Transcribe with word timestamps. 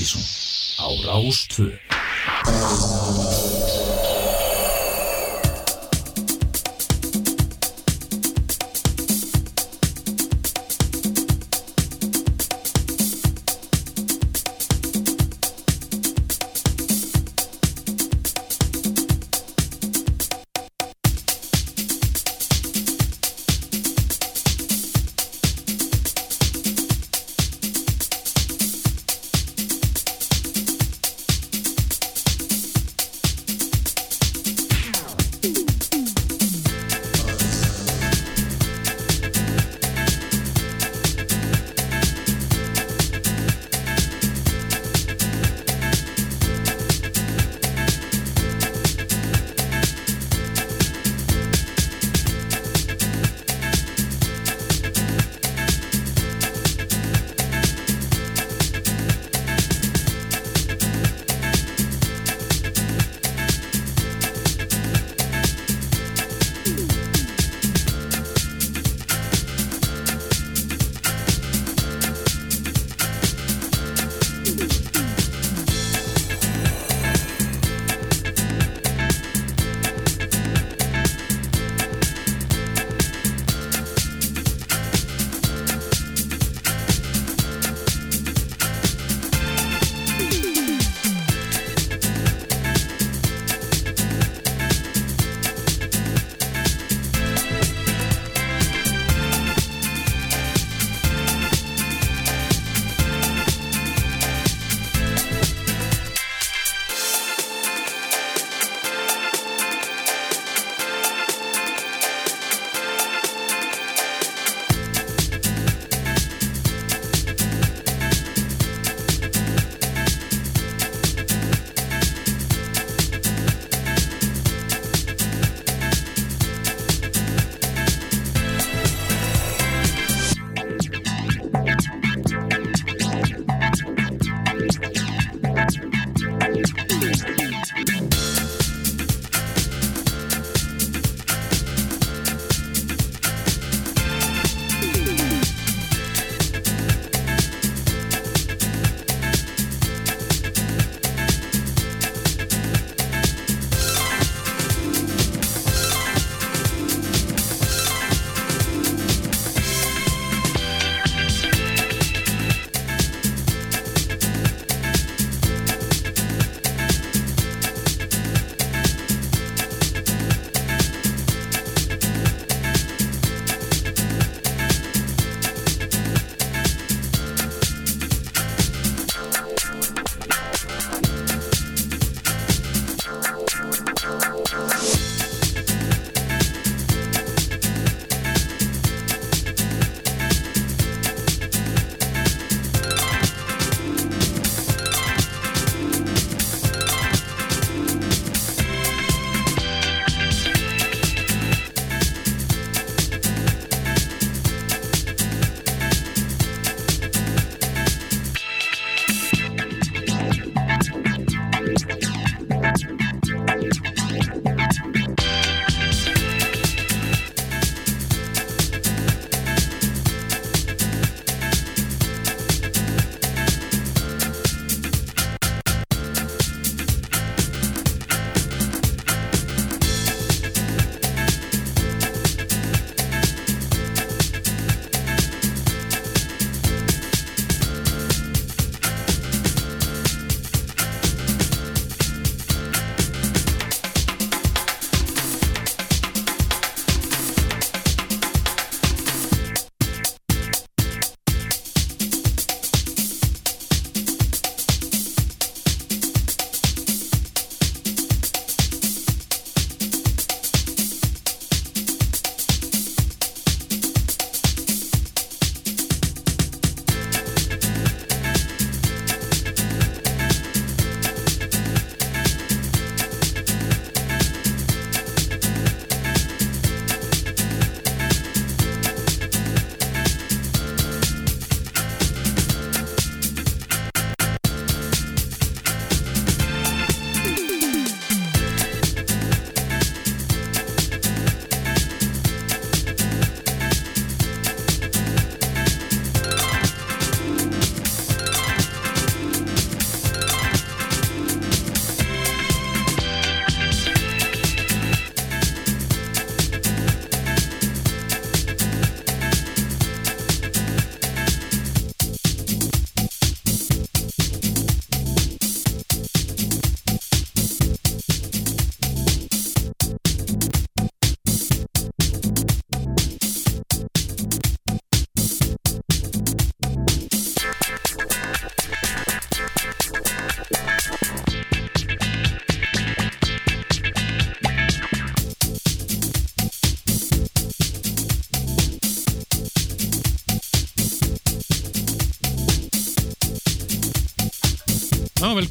Ástísson 0.00 0.22
á 0.78 0.88
Rástvö. 1.04 1.76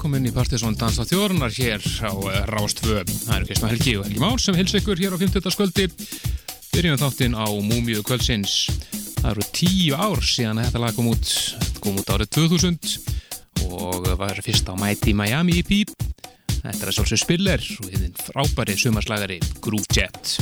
Velkomin 0.09 0.25
í 0.25 0.33
Partiðsson 0.33 0.73
Dansa 0.73 1.03
þjórunar 1.05 1.51
hér 1.53 1.83
á 2.01 2.09
eh, 2.09 2.37
Rástvö. 2.49 3.03
Það 3.05 3.33
eru 3.35 3.45
Kristma 3.45 3.67
Helgi 3.69 3.91
og 3.99 4.07
Helgi 4.07 4.21
Már 4.23 4.39
sem 4.41 4.55
hils 4.57 4.73
ykkur 4.79 4.97
hér 4.97 5.13
á 5.13 5.21
50. 5.21 5.51
sköldi. 5.53 5.85
Byrjum 6.73 6.97
þáttinn 6.97 7.35
á 7.37 7.45
Múmiu 7.45 8.01
kvöldsins. 8.01 8.55
Það 9.19 9.29
eru 9.29 9.45
tíu 9.53 9.93
ár 9.93 10.23
síðan 10.25 10.63
þetta 10.63 10.81
lag 10.81 10.97
kom 10.97 11.11
út, 11.11 11.29
kom 11.85 11.99
út 12.01 12.09
árið 12.09 12.31
2000 12.39 13.69
og 13.69 14.09
var 14.17 14.41
fyrst 14.41 14.71
á 14.71 14.73
Mighty 14.81 15.13
Miami 15.13 15.59
EP. 15.61 15.93
Þetta 16.55 16.73
er 16.73 16.89
að 16.89 16.97
sjálfsög 16.97 17.21
spiller 17.27 17.69
og 17.77 17.93
hinn 17.93 18.17
frábæri 18.17 18.79
sumarslagari 18.81 19.37
Groove 19.61 19.93
Jet. 19.93 20.39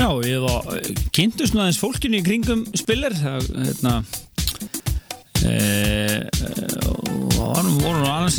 Já, 0.00 0.08
ég 0.24 0.40
var 0.46 0.80
kynntust 1.12 1.52
nú 1.52 1.60
aðeins 1.60 1.82
fólkinu 1.82 2.22
í 2.22 2.24
kringum 2.24 2.64
spiller 2.72 3.12
það, 3.20 3.52
hérna 3.66 3.98
e, 5.44 5.52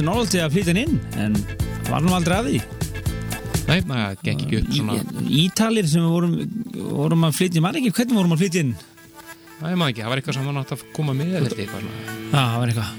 í 0.01 0.05
Norröldi 0.07 0.41
að 0.43 0.55
flytja 0.57 0.75
inn 0.81 0.95
en 1.21 1.37
var 1.89 2.03
nú 2.05 2.13
aldrei 2.17 2.37
að 2.41 2.49
því 2.51 2.61
Nei, 3.61 3.77
það 3.87 4.23
gekk 4.25 4.41
ekki 4.43 4.57
upp 4.59 4.71
svona 4.75 4.95
Ítalir 5.41 5.85
sem 5.87 6.01
við 6.03 6.11
vorum, 6.11 6.33
vorum 6.97 7.27
að 7.29 7.35
flytja 7.37 7.61
maður 7.63 7.79
ekki, 7.83 7.91
hvernig 7.99 8.17
vorum 8.19 8.33
að 8.35 8.41
flytja 8.43 8.63
inn? 8.65 8.73
Er 9.61 9.77
maður 9.77 9.91
ekki, 9.93 10.01
það 10.01 10.09
var 10.11 10.21
eitthvað 10.21 10.37
sem 10.39 10.47
hann 10.49 10.59
átt 10.63 10.73
að 10.75 10.83
koma 10.97 11.13
með 11.13 11.35
þetta 11.37 11.59
eitthvað. 11.61 11.83
Já, 11.85 12.41
það 12.41 12.57
var 12.57 12.71
eitthvað 12.71 12.89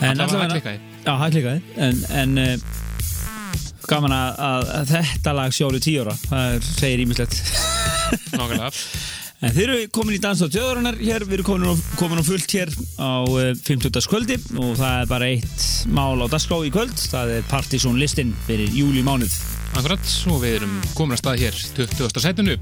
Það 0.00 0.02
var 0.02 0.22
allavega- 0.24 0.48
hættlikaði. 0.50 0.80
Já, 1.06 1.12
það 1.20 1.34
klikaði 1.36 1.60
en, 1.86 2.02
en 2.20 2.30
uh, 2.42 2.54
gaman 3.90 4.14
að, 4.16 4.40
að, 4.50 4.66
að 4.80 4.90
þetta 4.96 5.34
lag 5.38 5.54
sjólu 5.56 5.80
tíu 5.86 6.02
ára 6.04 6.16
það 6.26 6.58
segir 6.66 7.04
ímislegt 7.06 7.38
Nákvæmlega. 8.34 8.72
En 9.40 9.54
þið 9.54 9.62
eru 9.64 9.76
komin 9.96 10.18
í 10.18 10.20
dans 10.20 10.42
á 10.44 10.52
tjóðurinnar 10.52 10.98
hér, 11.00 11.24
við 11.24 11.38
erum 11.38 11.46
komin 11.48 11.70
á, 11.72 11.74
komin 11.96 12.20
á 12.20 12.24
fullt 12.26 12.52
hér 12.52 12.72
á 13.00 13.24
uh, 13.24 13.52
50. 13.56 13.96
kvöldi 14.12 14.36
og 14.60 14.74
það 14.76 14.96
er 14.98 15.08
bara 15.08 15.30
eitt 15.32 15.64
mál 15.96 16.20
á 16.20 16.26
dagskrá 16.28 16.58
í 16.68 16.72
kvöld, 16.74 16.92
það 17.08 17.32
er 17.38 17.46
Partizón 17.48 17.96
listin 18.00 18.34
fyrir 18.44 18.68
júli 18.76 19.00
mánuð. 19.06 19.32
Akkurat, 19.80 20.12
og 20.28 20.42
við 20.42 20.58
erum 20.58 20.74
komin 20.92 21.16
að 21.16 21.22
stað 21.22 21.40
hér 21.46 21.56
20. 21.78 22.20
setinu. 22.20 22.58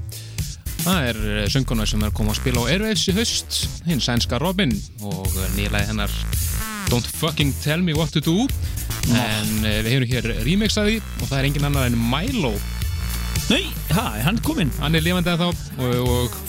Það 0.79 1.09
er 1.09 1.19
sönguna 1.51 1.83
sem 1.89 2.03
er 2.07 2.13
koma 2.15 2.31
að 2.31 2.39
spila 2.39 2.63
á 2.63 2.69
Airwaves 2.71 3.03
í 3.11 3.15
haust, 3.17 3.57
hinn 3.89 3.99
sænska 3.99 4.39
Robin 4.39 4.71
og 5.03 5.27
nýlaði 5.57 5.89
hennar 5.91 6.13
Don't 6.89 7.05
fucking 7.19 7.51
tell 7.61 7.83
me 7.83 7.91
what 7.93 8.13
to 8.15 8.23
do 8.23 8.47
en 9.11 9.65
eh, 9.67 9.81
við 9.83 9.91
hefum 9.91 10.07
hér 10.13 10.29
remix 10.47 10.77
að 10.79 10.87
því 10.87 10.95
og 11.03 11.25
það 11.27 11.35
er 11.41 11.47
engin 11.49 11.67
annar 11.67 11.89
en 11.91 11.99
Milo 11.99 12.53
Nei, 13.49 13.65
hæ, 13.91 14.05
hann 14.23 14.39
er 14.39 14.45
kominn. 14.45 14.71
hann 14.79 14.95
er 14.95 15.03
lifandi 15.03 15.33
að 15.33 15.43
þá 15.43 15.47
og, 15.83 16.09
og 16.15 16.39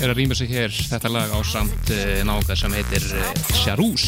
er 0.00 0.10
að 0.12 0.16
remixa 0.20 0.46
hér 0.48 0.72
þetta 0.72 1.10
lag 1.12 1.32
á 1.32 1.38
samt 1.44 1.90
uh, 1.94 2.20
nága 2.28 2.56
sem 2.56 2.72
heitir 2.78 3.04
uh, 3.14 3.32
Charus 3.62 4.06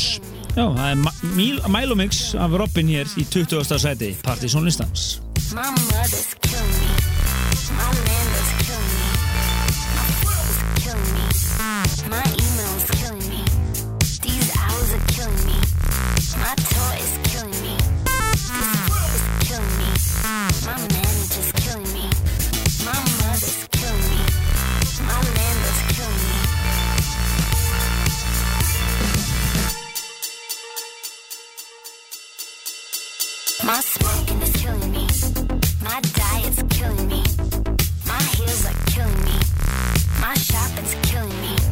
Já, 0.53 0.67
það 0.69 0.87
er 0.91 0.99
Ma- 1.01 1.15
Mil- 1.37 1.63
Milo 1.73 1.95
Mix 1.97 2.35
af 2.37 2.53
Robin 2.61 2.91
hér 2.93 3.09
í 3.17 3.25
20. 3.25 3.63
seti, 3.81 4.11
Partizón 4.25 4.67
listans. 4.69 5.21
My 5.57 5.65
mother's 5.73 6.35
killing 6.45 6.77
me. 6.77 6.93
My 7.73 7.89
landlord's 7.89 8.53
killing 8.69 8.93
me. 9.01 9.09
My 9.97 10.09
foot's 10.21 10.61
killing 10.85 11.09
me. 11.17 11.25
My 12.13 12.42
My 40.33 40.39
shopping's 40.39 40.95
killing 41.03 41.29
me. 41.43 41.72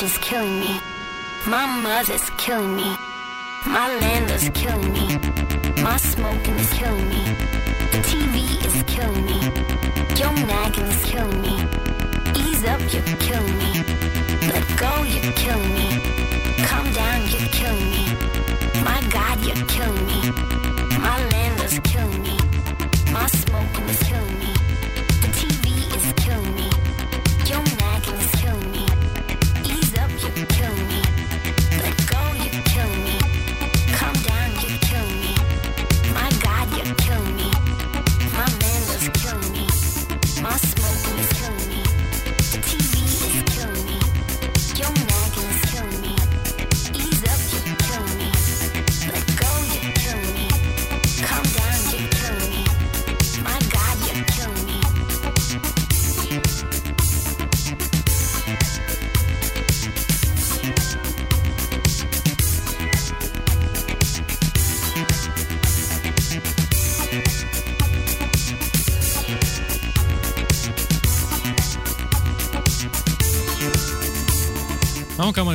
Manager's 0.00 0.18
killing 0.18 0.60
me. 0.60 0.80
My 1.46 1.66
mother's 1.82 2.30
killing 2.38 2.74
me. 2.74 2.96
My 3.66 3.98
landlord's 4.00 4.48
killing 4.54 4.92
me. 4.92 5.18
My 5.82 5.98
smoking 5.98 6.54
is 6.54 6.72
killing 6.72 7.08
me. 7.08 7.22
The 7.92 8.00
TV 8.08 8.36
is 8.64 8.82
killing 8.86 9.26
me. 9.26 9.40
Your 10.18 10.32
nagging 10.46 10.86
is 10.86 11.04
killing 11.04 11.42
me. 11.42 11.54
Ease 12.34 12.64
up, 12.64 12.80
you're 12.92 13.16
killing 13.18 13.58
me. 13.58 13.84
Let 14.48 14.64
go, 14.78 15.02
you're 15.02 15.32
killing 15.34 15.68
me. 15.68 15.69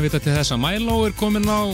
Vita 0.06 0.22
til 0.22 0.36
þess 0.36 0.54
að 0.54 0.62
Milo 0.62 1.00
er 1.08 1.16
komin 1.18 1.50
á 1.50 1.74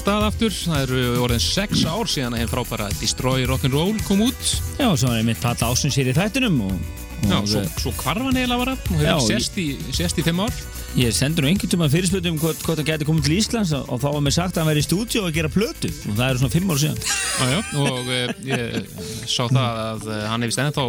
stað 0.00 0.26
aftur. 0.30 0.54
Það 0.54 0.82
eru 0.86 1.04
orðin 1.26 1.42
sex 1.44 1.84
ár 1.84 2.08
síðan 2.08 2.36
að 2.36 2.44
henn 2.44 2.50
frábæra 2.50 2.88
Destroy 3.00 3.44
Rock'n'Roll 3.48 4.00
kom 4.06 4.24
út. 4.24 4.42
Já, 4.78 4.88
og 4.88 4.98
svo 5.00 5.12
er 5.12 5.20
einmitt 5.20 5.42
palla 5.42 5.70
ásins 5.70 5.98
hér 6.00 6.12
í 6.12 6.16
þættinum 6.16 6.60
og, 6.64 6.76
og 7.20 7.30
Já, 7.30 7.38
svo, 7.52 7.64
svo 7.84 7.92
hvarfan 8.00 8.38
eiginlega 8.38 8.60
var 8.62 8.72
það. 8.72 8.86
Hún 8.88 9.02
hefur 9.04 9.26
sést 9.26 9.58
í, 9.60 9.66
sést 9.96 10.20
í 10.20 10.24
fimm 10.26 10.40
ár. 10.46 10.62
ég 10.98 11.12
sendur 11.14 11.44
nú 11.44 11.50
einhvern 11.52 11.70
tíma 11.70 11.86
fyrirspöldum 11.90 12.38
hvort, 12.42 12.62
hvort 12.66 12.80
hann 12.80 12.88
gæti 12.88 13.06
komið 13.06 13.28
til 13.28 13.36
Íslands 13.36 13.74
og, 13.76 13.84
og 13.94 14.00
þá 14.02 14.08
var 14.10 14.24
mér 14.26 14.34
sagt 14.34 14.56
að 14.56 14.64
hann 14.64 14.70
væri 14.72 14.82
í 14.82 14.86
stúdíu 14.88 15.22
að 15.22 15.36
gera 15.36 15.52
plötu 15.52 15.90
og 15.92 16.16
það 16.16 16.24
eru 16.26 16.40
svona 16.40 16.54
fimm 16.56 16.72
ár 16.72 16.80
síðan. 16.82 17.04
Já, 17.04 17.44
já, 17.52 17.60
og 17.84 18.10
uh, 18.10 18.32
ég 18.48 18.90
sá 19.30 19.44
það 19.44 19.78
að 19.84 20.08
uh, 20.08 20.24
hann 20.32 20.48
hefist 20.48 20.64
ennþá 20.64 20.88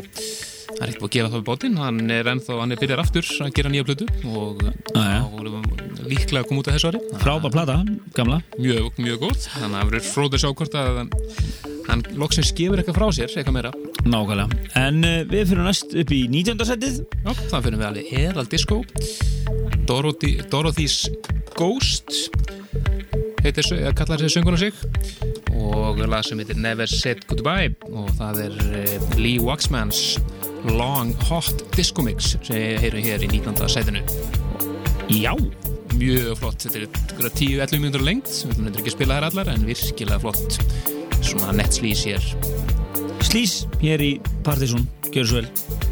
hann 0.71 0.81
er 0.81 0.89
ekkert 0.89 1.03
búið 1.03 1.11
að 1.11 1.15
gera 1.19 1.29
það 1.29 1.37
við 1.37 1.47
bótinn 1.51 1.79
hann 1.83 2.01
er 2.17 2.33
ennþá, 2.33 2.59
hann 2.63 2.73
er 2.73 2.81
byrjar 2.81 3.05
aftur 3.05 3.31
að 3.45 3.55
gera 3.59 3.75
nýja 3.75 3.87
plötu 3.91 4.09
og 4.31 4.65
þá 4.89 5.29
voru 5.35 5.80
líklega 6.11 6.43
að 6.43 6.49
koma 6.49 6.63
út 6.63 6.69
af 6.69 6.77
þessu 6.77 6.91
ári 6.91 7.01
Frábær 7.21 7.53
plata, 7.55 7.77
gamla. 8.17 8.41
mjög, 8.59 8.91
mjög 9.01 9.23
góð 9.25 9.47
þannig 9.47 9.67
að 9.67 9.77
það 9.77 9.89
verður 9.91 10.07
fróðið 10.11 10.37
að 10.37 10.43
sjá 10.43 10.51
hvort 10.61 10.77
að 10.81 11.01
hann 11.87 12.03
loksins 12.19 12.51
gefur 12.55 12.81
eitthvað 12.81 12.99
frá 12.99 13.07
sér, 13.15 13.33
eitthvað 13.35 13.57
meira 13.57 13.73
Nákvæmlega. 14.01 14.47
En 14.79 15.03
uh, 15.05 15.17
við 15.29 15.51
fyrir 15.51 15.67
næst 15.67 15.91
upp 15.93 16.13
í 16.15 16.21
19. 16.31 16.63
setið. 16.65 17.01
Já, 17.21 17.31
það 17.51 17.67
fyrir 17.67 17.77
við 17.81 17.87
alveg 17.89 18.11
Herald 18.15 18.51
Disco 18.53 18.79
Dorothy, 19.89 20.31
Dorothy's 20.49 20.97
Ghost 21.57 22.31
heitir, 23.41 23.67
kallar 23.97 24.21
þessi 24.21 24.37
sönguna 24.37 24.59
sig 24.61 24.75
og 25.57 25.99
lag 26.09 26.25
sem 26.25 26.39
heitir 26.41 26.59
Never 26.61 26.89
Said 26.89 27.25
Goodbye 27.29 27.73
og 27.89 28.09
það 28.19 28.43
er 28.45 28.59
uh, 28.69 29.09
Lee 29.19 29.41
Waxmans 29.41 30.19
Long 30.69 31.13
Hot 31.29 31.65
Disco 31.75 32.05
Mix 32.05 32.35
sem 32.45 32.57
ég 32.57 32.85
heyrum 32.85 33.05
hér 33.05 33.25
í 33.25 33.31
19. 33.33 33.67
sætinu 33.69 34.05
Já. 35.11 35.35
Mjög 36.01 36.33
flott, 36.41 36.65
þetta 36.65 36.79
er 36.81 36.87
einhverja 36.87 37.33
10-11 37.37 37.83
mínútur 37.85 38.05
lengt, 38.07 38.33
við 38.33 38.57
ætlum 38.57 38.73
ekki 38.73 38.89
að 38.89 38.97
spila 38.97 39.19
þær 39.19 39.29
allar 39.29 39.53
en 39.53 39.69
virkilega 39.69 40.23
flott 40.25 40.59
svona 41.21 41.53
netslís 41.61 42.05
hér 42.09 42.31
Slís 43.21 43.61
hér 43.79 44.01
í 44.01 44.11
Partizón. 44.43 44.87
Gjör 45.13 45.27
svo 45.29 45.41
vel. 45.41 45.90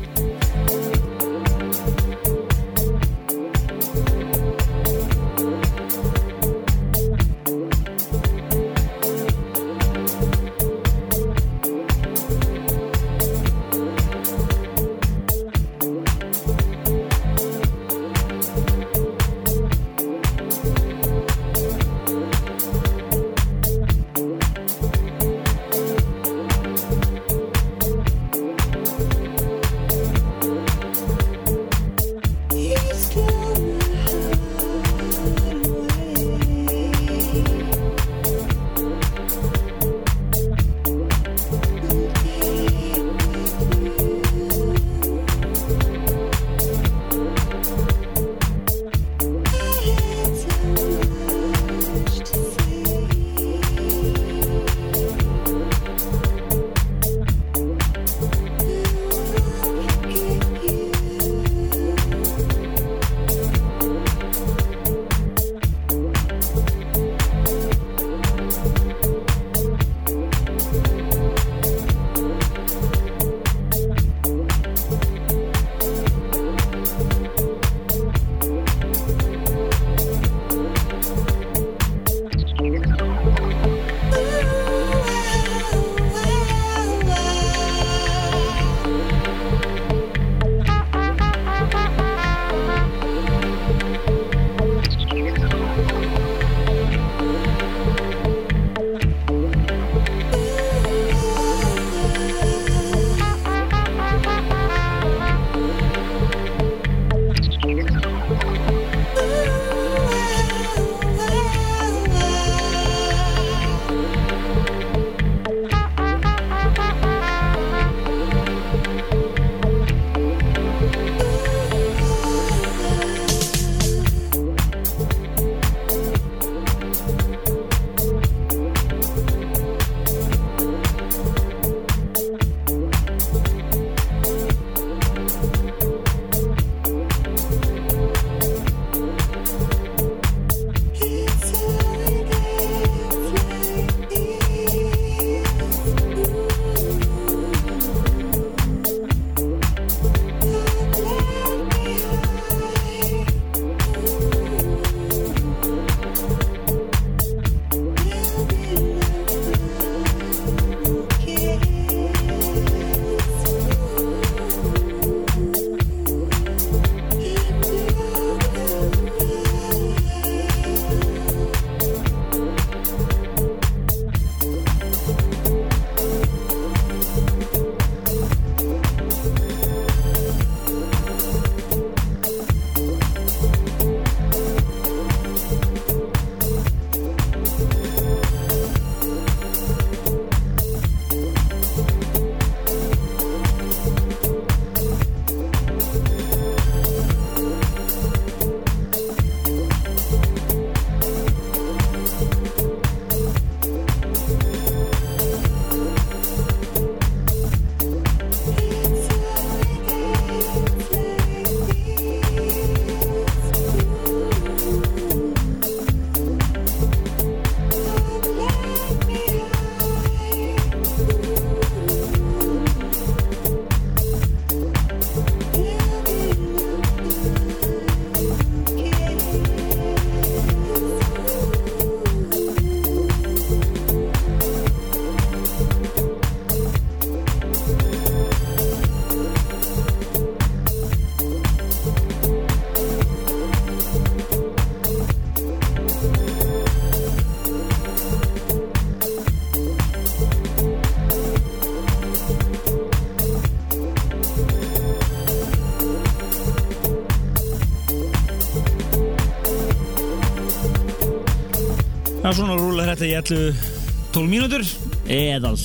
Já, 262.30 262.36
svona 262.38 262.60
rúlar 262.60 262.86
þetta 262.92 263.08
í 263.08 263.14
11-12 263.18 264.28
mínútur 264.30 264.62
eðal 265.10 265.56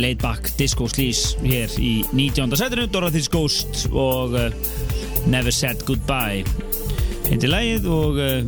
laid 0.00 0.22
back 0.22 0.46
disco 0.56 0.86
sleaze 0.88 1.36
hér 1.44 1.74
í 1.76 1.90
19. 2.16 2.56
setinu 2.56 2.86
Dorothy's 2.88 3.28
Ghost 3.28 3.82
og 3.92 4.32
uh, 4.32 4.46
Never 5.28 5.52
Said 5.52 5.84
Goodbye 5.84 6.40
heitir 7.26 7.52
lægið 7.52 7.90
og 7.92 8.16
uh, 8.16 8.40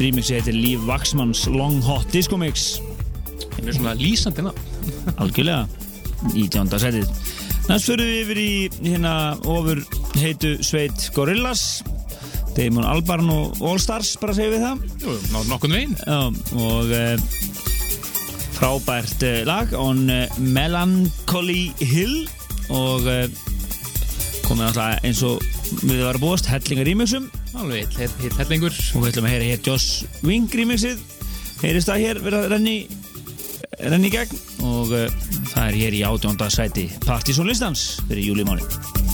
remixi 0.00 0.38
heitir 0.38 0.56
Líf 0.56 0.88
Vaxmanns 0.88 1.44
Long 1.52 1.82
Hot 1.84 2.08
Disco 2.16 2.40
Mix 2.40 2.78
Það 3.58 3.68
er 3.68 3.76
svona 3.82 3.96
lýsandi 4.00 4.48
ná. 4.48 4.54
algjörlega 5.20 5.68
19. 6.32 6.72
setið 6.80 7.12
næst 7.68 7.92
fyrir 7.92 8.08
við 8.08 8.22
yfir 8.24 8.40
í 8.46 8.50
hérna 8.88 9.14
ofur 9.44 9.84
heitu 10.16 10.56
sveit 10.64 11.10
Gorillaz 11.12 11.82
Damon 12.60 12.84
Albarn 12.84 13.30
og 13.32 13.56
All 13.64 13.78
Stars 13.80 14.10
bara 14.20 14.34
segjum 14.36 14.52
við 14.52 14.64
það 14.66 14.80
Jú, 15.00 15.14
ná 15.32 15.38
nokkurn 15.48 15.72
veginn. 15.72 15.94
Já, 16.04 16.18
og 16.60 16.90
uh, 16.92 17.22
frábært 18.58 19.24
uh, 19.24 19.38
lag 19.48 19.72
on 19.80 20.02
uh, 20.12 20.40
Melancholy 20.44 21.70
Hill 21.80 22.26
og 22.70 23.08
komið 24.44 24.60
náttúrulega 24.66 25.00
eins 25.08 25.22
og 25.26 25.40
við 25.86 26.04
varum 26.04 26.22
búast 26.22 26.46
hellingar 26.50 26.86
remixum 26.86 27.30
Alveg, 27.58 27.90
hitt, 27.98 28.36
hellingur. 28.38 28.76
og 28.94 29.02
við 29.06 29.10
ætlum 29.14 29.26
að 29.26 29.34
heyra 29.34 29.48
hér 29.48 29.64
Joss 29.66 29.88
Wing 30.22 30.52
remixið 30.54 31.00
heyrist 31.64 31.90
það 31.90 32.04
hér 32.04 32.22
verið 32.22 32.44
að 32.44 32.50
renni 32.54 32.76
renni 33.80 34.10
í 34.10 34.14
gegn 34.14 34.40
og 34.68 34.92
það 34.92 35.64
er 35.64 35.80
hér 35.80 35.98
í 35.98 36.04
átjónda 36.06 36.50
sæti 36.52 36.86
Partizón 37.08 37.50
listans 37.50 37.88
fyrir 38.06 38.28
júlimáni 38.30 38.66
Up 38.68 39.09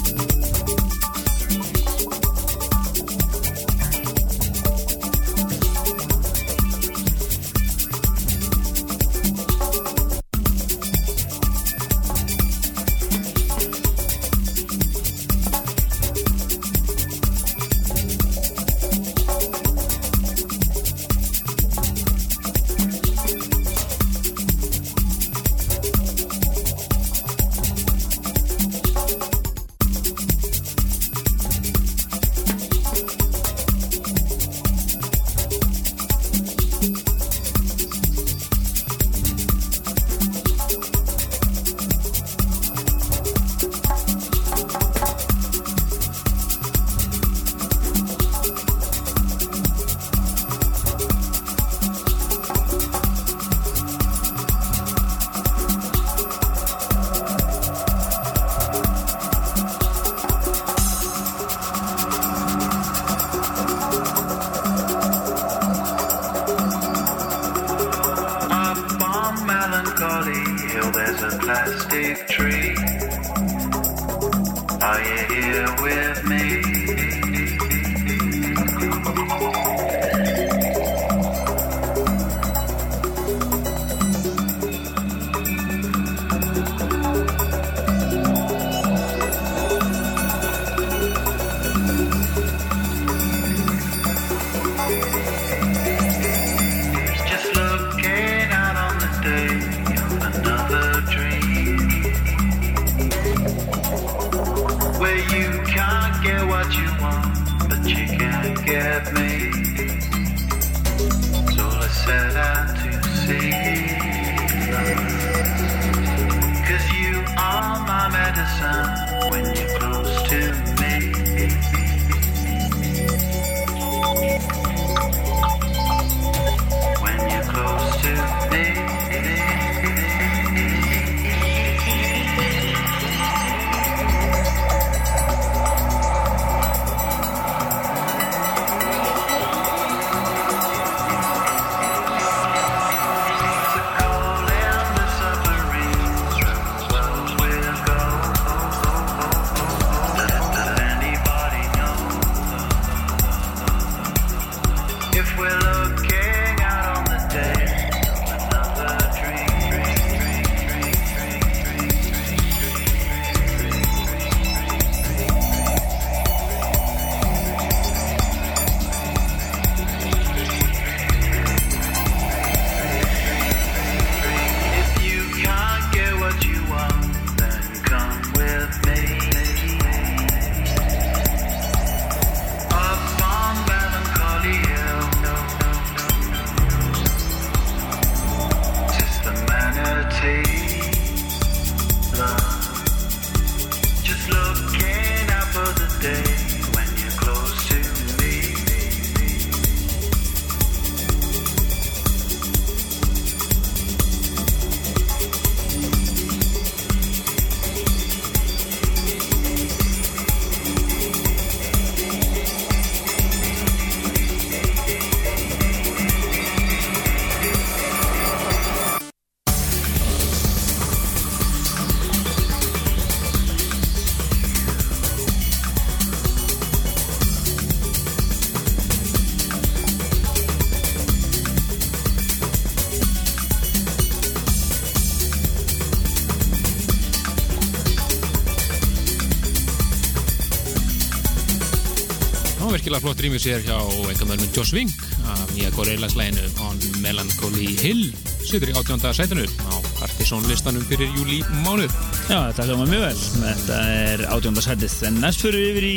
Flott 243.07 243.21
rýmur 243.23 243.39
sér 243.39 243.61
hjá 243.63 243.77
einhverjum 244.11 244.49
Joss 244.51 244.73
Wing 244.75 244.91
af 245.31 245.51
nýja 245.55 245.69
Gorillaz 245.77 246.17
læginu 246.19 246.43
On 246.67 246.81
Melancholy 247.05 247.69
Hill 247.79 248.09
situr 248.43 248.73
í 248.73 248.75
átjónda 248.75 249.13
sætinu 249.15 249.45
á 249.47 249.79
Partisan 250.01 250.43
listanum 250.51 250.83
fyrir 250.89 251.13
júli 251.15 251.39
mánuð 251.63 251.95
Já, 252.27 252.51
þetta 252.51 252.67
hljóma 252.67 252.89
mjög 252.91 253.05
vel. 253.05 253.23
Þetta 253.45 253.79
er 253.95 254.25
átjónda 254.35 254.65
sætið. 254.67 254.97
En 255.07 255.21
næst 255.23 255.47
fyrir 255.47 255.63
við 255.63 255.71
yfir 255.71 255.87
í 255.87 255.97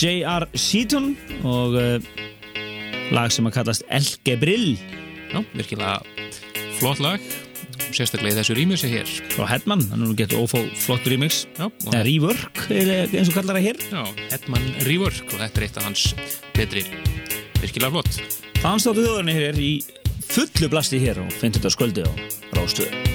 J.R. 0.00 0.48
Seaton 0.56 1.12
og 1.44 1.76
uh, 1.76 2.00
lag 3.12 3.28
sem 3.36 3.52
að 3.52 3.58
kallast 3.58 3.84
Elge 3.92 4.40
Brill 4.40 4.70
Já, 5.34 5.44
virkilega 5.52 6.00
flott 6.80 7.04
lag 7.04 7.20
sérstaklega 7.94 8.34
í 8.34 8.38
þessu 8.40 8.56
rýmur 8.58 8.80
sér 8.80 8.94
hér 8.98 9.12
frá 9.34 9.46
Hedman. 9.50 9.84
Hann 9.92 10.02
er 10.02 10.10
nú 10.10 10.16
getur 10.18 10.42
ófó 10.44 10.62
flott 10.80 11.06
og 11.06 11.92
Eða 11.92 12.02
rework, 12.06 12.62
er 12.70 13.12
eins 13.12 13.30
og 13.30 13.38
kallar 13.38 13.58
það 13.58 13.68
hér. 13.68 13.82
Já, 13.92 14.02
Hetman 14.32 14.66
Rework 14.88 15.34
og 15.34 15.38
þetta 15.42 15.62
er 15.62 15.68
eitt 15.68 15.80
af 15.80 15.88
hans 15.90 16.06
betri 16.56 16.86
virkilega 17.62 17.92
flott 17.94 18.20
Þann 18.62 18.82
státtu 18.82 19.04
þjóðurinn 19.04 19.34
hér 19.36 19.50
er 19.52 19.60
í 19.62 19.72
fullu 20.26 20.70
blasti 20.72 21.02
hér 21.02 21.22
og 21.22 21.34
finnst 21.34 21.60
þetta 21.60 21.76
sköldi 21.76 22.08
á 22.08 22.10
rástöðu. 22.56 23.05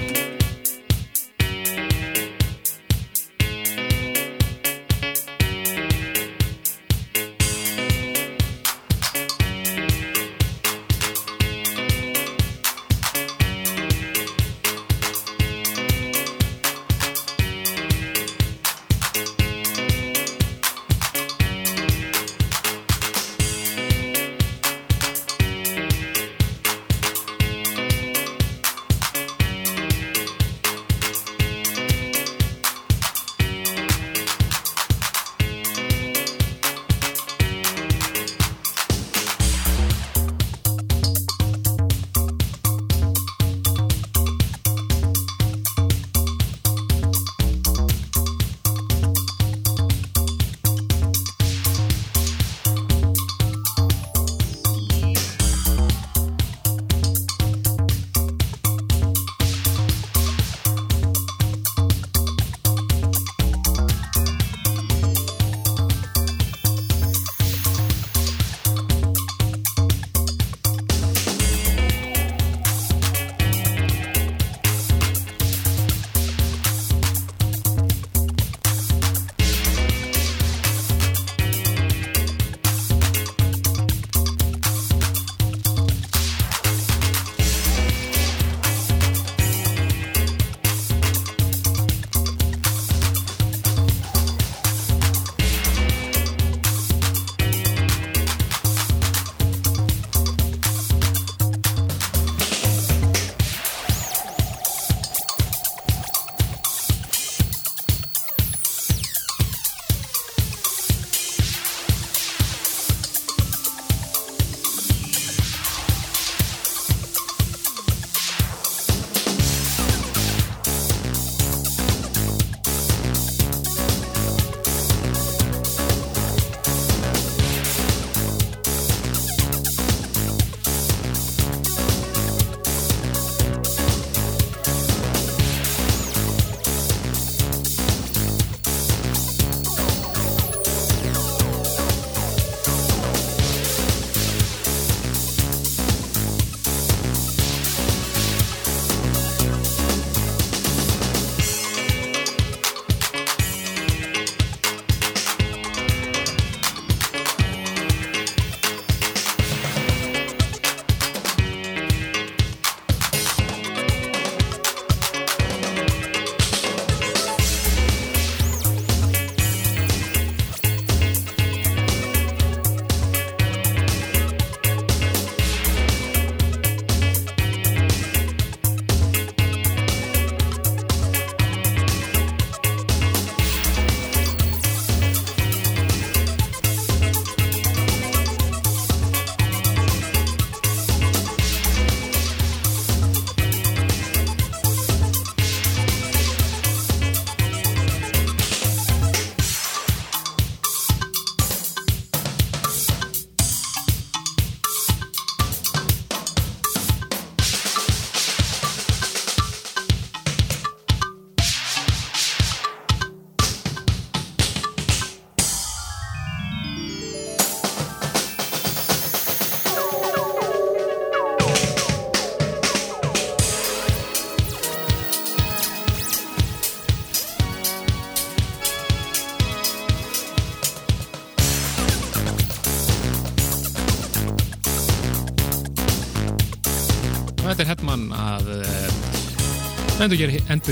Endur, 240.02 240.18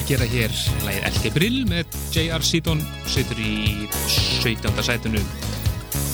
gera, 0.07 0.25
hér 0.25 0.53
lægir 0.85 1.03
Elke 1.05 1.29
Brill 1.33 1.59
með 1.69 1.97
J.R. 2.15 2.41
Seaton 2.41 2.79
situr 3.09 3.37
í 3.37 3.85
17. 4.09 4.71
sætunu 4.85 5.21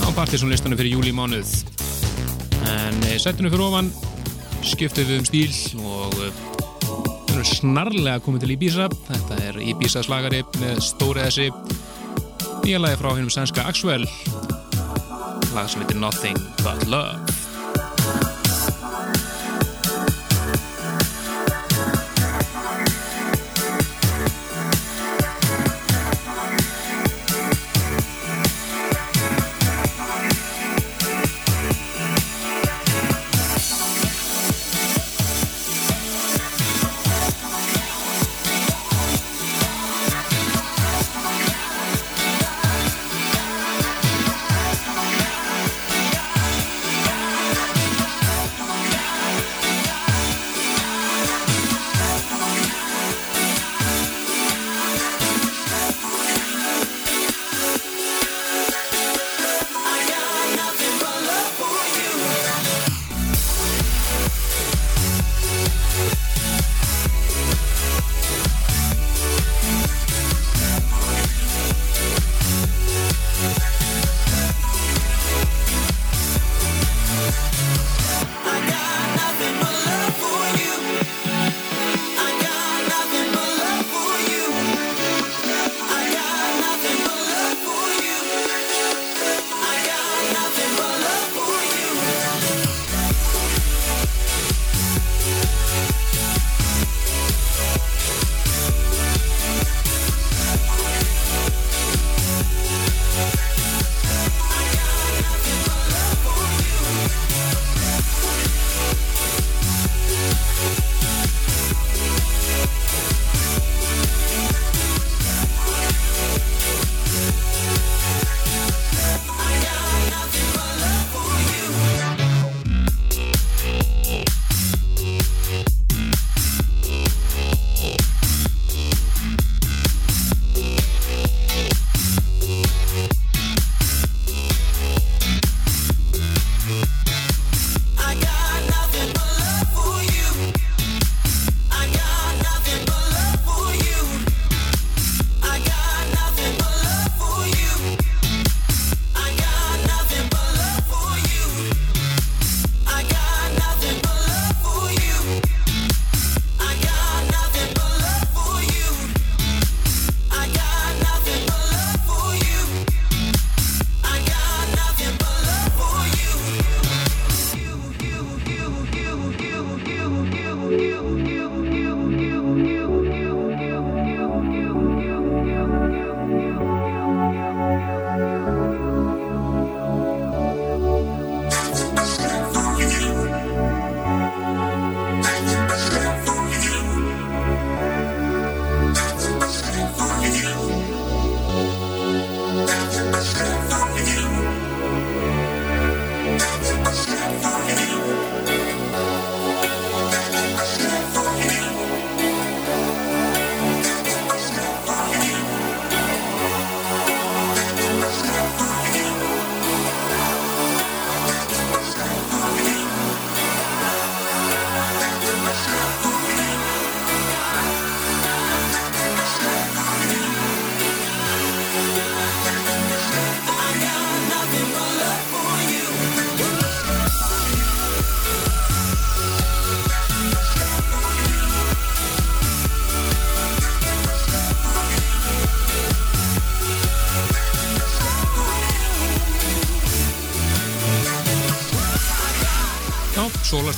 á 0.04 0.08
partysónlistunum 0.17 0.75
fyrir 0.80 0.97
júli 0.97 1.13
mánuð 1.15 1.54
en 2.67 2.99
uh, 3.06 3.15
sætunu 3.21 3.51
fyrir 3.54 3.63
ofan 3.69 3.91
skiptum 4.65 5.08
við 5.08 5.21
um 5.21 5.30
stíl 5.30 5.56
og 5.80 6.17
uh, 6.25 6.41
við 7.30 7.38
erum 7.38 7.47
snarlega 7.54 8.23
komið 8.25 8.45
til 8.45 8.56
Ibiza 8.58 8.89
þetta 9.08 9.39
er 9.47 9.62
Ibiza 9.63 10.04
slagari 10.04 10.43
með 10.60 10.84
stóri 10.84 11.23
þessi 11.23 11.47
nýja 12.65 12.84
lagi 12.84 12.99
frá 12.99 13.13
hennum 13.13 13.32
sænska 13.32 13.69
Axwell 13.69 14.04
lag 15.56 15.71
sem 15.71 15.86
heitir 15.86 16.01
Nothing 16.04 16.41
But 16.65 16.84
Love 16.91 17.25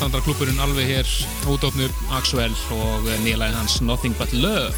Sólastandarklúpurinn 0.08 0.60
alveg 0.64 0.86
hér 0.88 1.08
útofnur 1.52 1.92
Axwell 2.16 2.54
og 2.72 3.08
nýlaði 3.26 3.58
hans 3.58 3.74
Nothing 3.84 4.14
But 4.16 4.32
Love. 4.32 4.72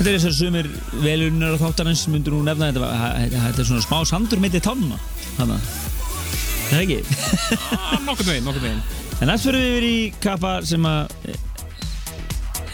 Þetta 0.00 0.08
er 0.10 0.16
þessar 0.16 0.32
sumir 0.34 0.68
velunar 0.98 1.54
og 1.54 1.60
þáttarins 1.62 2.02
myndur 2.10 2.34
nú 2.34 2.40
nefna 2.48 2.72
þetta 2.72 2.88
þetta 3.20 3.42
þetta 3.44 3.62
er 3.62 3.68
svona 3.68 3.84
smá 3.84 4.00
sandur 4.10 4.40
meiti 4.42 4.58
tanna 4.64 4.98
þannig 5.36 5.68
það 5.68 6.74
er 6.74 6.82
ekki? 6.82 6.98
Ah, 7.78 8.00
Nokkurn 8.02 8.32
veginn, 8.32 8.48
nokkurn 8.48 8.66
veginn. 8.66 8.82
En 9.20 9.30
næst 9.30 9.46
fyrir 9.46 9.62
við 9.62 9.76
yfir 9.76 9.86
í 9.86 9.94
kappa 10.26 10.56
sem 10.66 10.90
að 10.90 11.14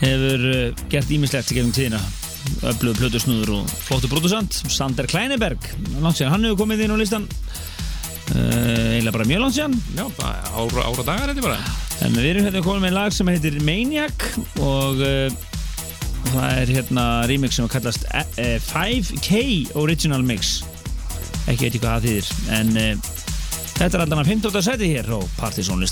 hefur 0.00 0.46
uh, 0.54 0.84
gert 0.94 1.12
ímislegt 1.18 1.52
í 1.52 1.58
gefum 1.58 1.74
tíðina. 1.76 2.00
Öflugur 2.70 3.02
plötusnúður 3.02 3.58
og 3.58 3.74
flottur 3.90 4.14
brótusand 4.14 4.56
Sander 4.72 5.10
Kleineberg. 5.10 5.68
Hann 6.00 6.16
hefur 6.16 6.62
komið 6.64 6.86
inn 6.86 6.96
á 6.96 7.02
listan 7.02 7.28
Uh, 8.30 8.94
eiginlega 8.94 9.10
bara 9.16 9.24
mjög 9.26 9.40
langt 9.42 9.56
síðan. 9.56 9.72
Já, 9.98 10.04
ára, 10.22 10.84
ára 10.86 11.02
dagar 11.02 11.32
þetta 11.32 11.42
bara 11.42 11.56
En 12.00 12.16
við 12.16 12.30
erum 12.30 12.46
hérna 12.48 12.62
komið 12.64 12.84
með 12.86 12.96
lag 12.96 13.14
sem 13.14 13.28
heitir 13.28 13.58
Maniac 13.64 14.24
og 14.64 15.02
uh, 15.04 15.28
það 16.30 16.60
er 16.62 16.74
hérna 16.78 17.06
remix 17.28 17.58
sem 17.58 17.68
kallast 17.70 18.06
5K 18.70 19.40
eh, 19.40 19.78
Original 19.80 20.24
Mix 20.26 20.60
ekki 21.50 21.66
veit 21.66 21.76
ég 21.76 21.82
hvað 21.82 21.96
það 21.96 22.06
þýðir 22.06 22.30
en 22.58 22.76
uh, 22.76 23.10
þetta 23.78 23.90
er 23.90 24.04
alltaf 24.04 24.30
15. 24.34 24.62
seti 24.70 24.92
hér 24.94 25.12
á 25.12 25.18
Partizón 25.40 25.84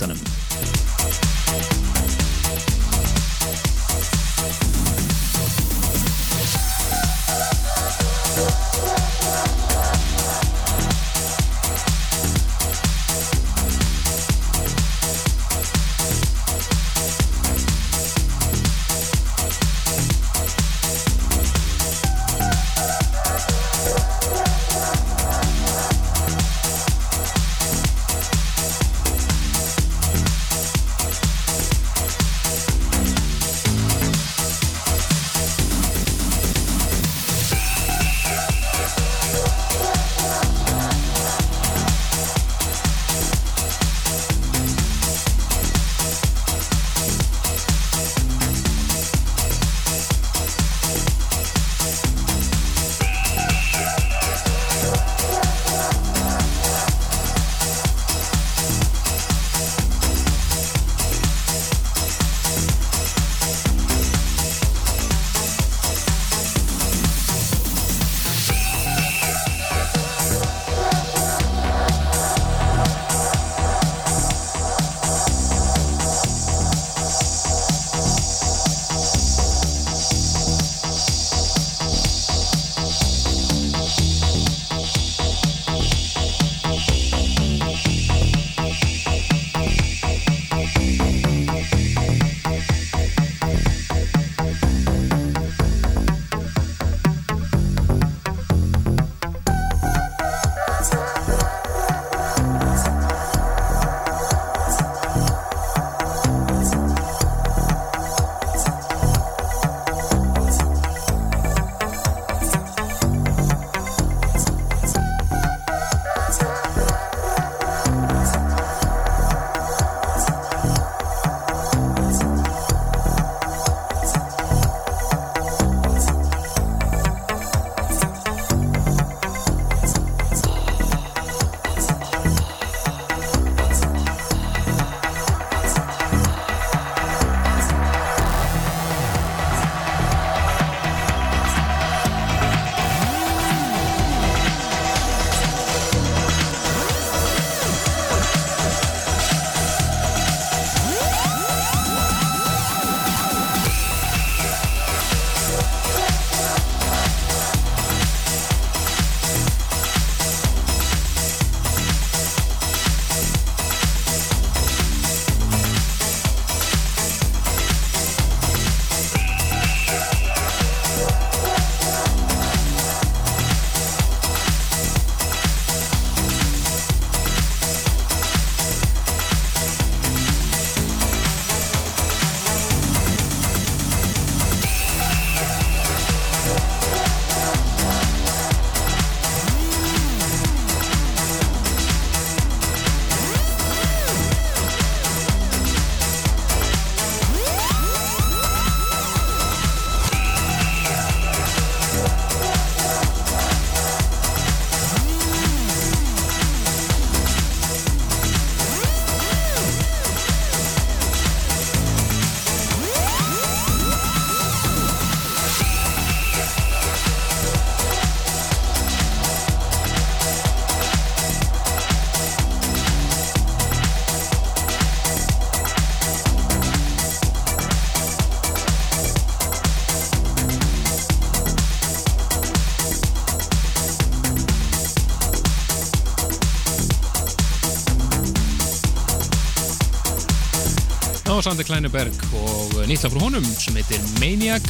var 241.39 241.45
Sander 241.47 241.67
Kleineberg 241.67 242.15
og 242.35 242.73
nýtt 242.91 243.05
af 243.07 243.13
frá 243.15 243.21
honum 243.23 243.45
sem 243.63 243.77
heitir 243.79 244.03
Maniac. 244.19 244.65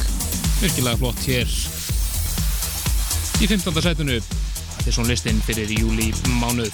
Virkilega 0.59 0.99
flott 1.01 1.21
hér 1.25 1.49
í 3.41 3.47
15. 3.49 3.73
sætunu 3.81 4.17
þetta 4.19 4.85
er 4.85 4.93
svona 4.93 5.09
listinn 5.09 5.39
fyrir 5.47 5.71
júli 5.73 6.11
mánuð 6.37 6.69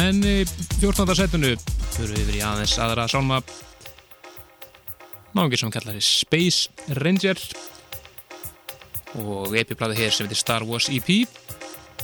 en 0.00 0.22
í 0.24 0.38
14. 0.78 1.18
sætunu 1.18 1.52
fyrir 1.98 2.14
við 2.14 2.22
yfir 2.22 2.38
í 2.38 2.44
aðeins 2.48 2.78
aðra 2.80 3.04
sálma. 3.12 3.42
Náðungir 5.36 5.60
sem 5.60 5.74
kallar 5.74 6.00
Space 6.00 6.94
Ranger. 7.02 7.42
Og 9.20 9.52
epiplata 9.52 9.98
hér 9.98 10.16
sem 10.16 10.24
heitir 10.24 10.40
Star 10.40 10.64
Wars 10.64 10.88
EP 10.88 11.28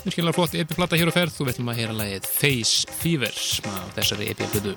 virkilega 0.02 0.36
flott 0.36 0.58
epiplata 0.58 1.00
hér 1.00 1.08
á 1.08 1.16
ferð. 1.16 1.38
Þú 1.38 1.48
veitum 1.48 1.72
að 1.72 1.80
heyra 1.80 1.96
lagið 1.96 2.28
Face 2.28 2.98
Fever 3.00 3.32
á 3.64 3.88
þessari 3.96 4.34
epiplötu 4.34 4.76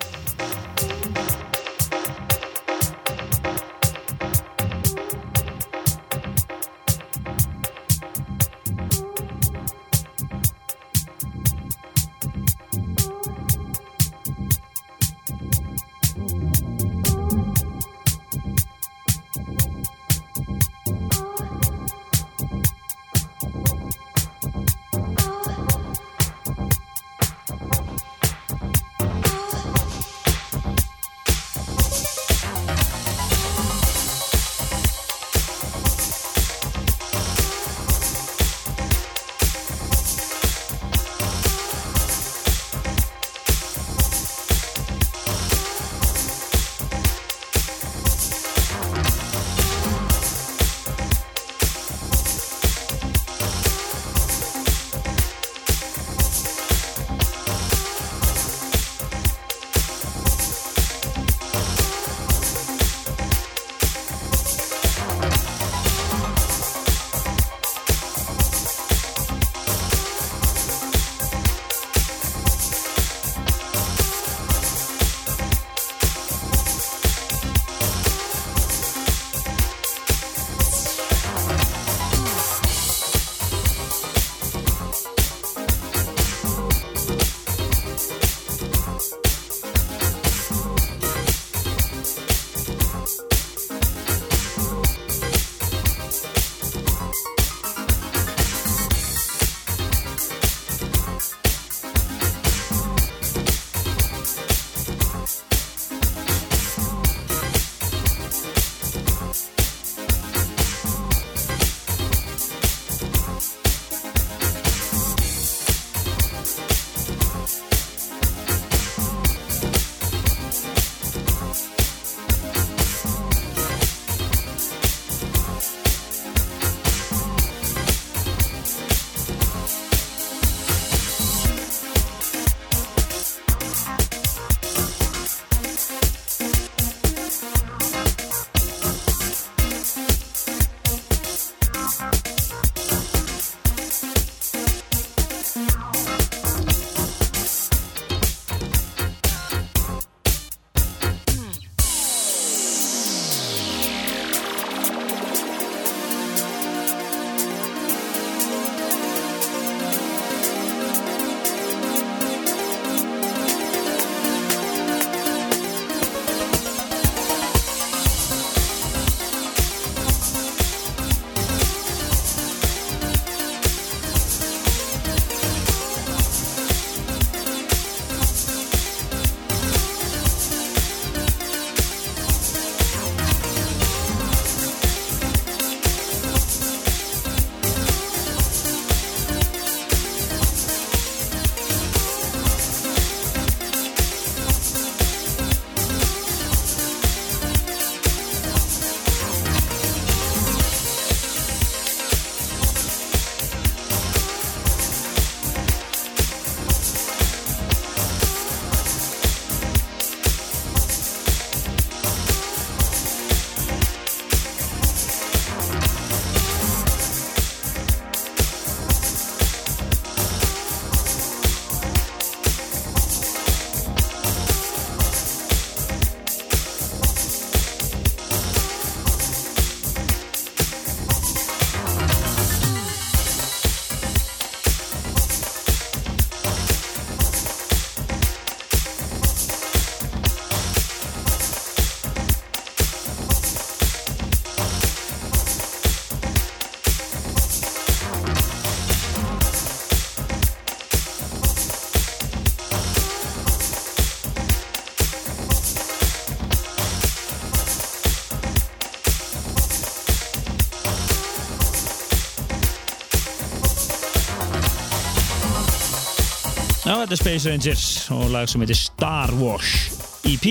Er 267.05 267.19
Space 267.19 267.49
Rangers 267.51 268.07
og 268.09 268.31
lag 268.33 268.49
sem 268.49 268.61
heitir 268.63 268.77
Star 268.79 269.29
Wars 269.37 269.91
EP 270.25 270.45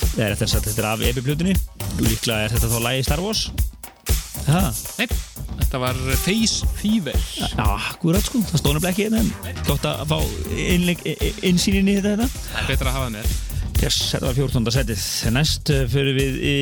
Það 0.00 0.24
er 0.26 0.34
eftir 0.34 0.50
að 0.50 0.66
þetta 0.66 0.82
er 0.82 0.88
af 0.90 1.04
epi-plötunni 1.08 1.54
Líklega 2.02 2.44
er 2.44 2.52
þetta 2.52 2.68
þá 2.68 2.80
lagi 2.84 3.04
Star 3.06 3.22
Wars. 3.24 3.42
Nei, 4.50 5.06
þetta 5.60 5.80
var 5.82 5.98
Face 6.22 6.68
Fever. 6.80 7.16
Akkurat 7.60 8.24
sko. 8.24 8.40
Það 8.48 8.66
nefnilega 8.66 8.90
ekki 8.92 9.06
hérna 9.06 9.22
en 9.22 9.62
Gott 9.68 9.86
að 9.88 10.02
fá 10.10 10.18
innsýnin 11.48 11.90
í 11.90 11.96
þetta, 12.00 12.16
þetta 12.16 12.28
Það 12.46 12.62
er 12.62 12.70
betra 12.72 12.92
að 12.92 12.98
hafa 12.98 13.06
það 13.06 13.16
með. 13.18 13.34
Yes, 13.80 14.00
þetta 14.12 14.26
var 14.26 14.40
14. 14.40 14.72
setið. 14.76 15.06
Næst 15.36 15.72
uh, 15.72 15.84
fyrir 15.92 16.18
við 16.18 16.40
í, 16.44 16.56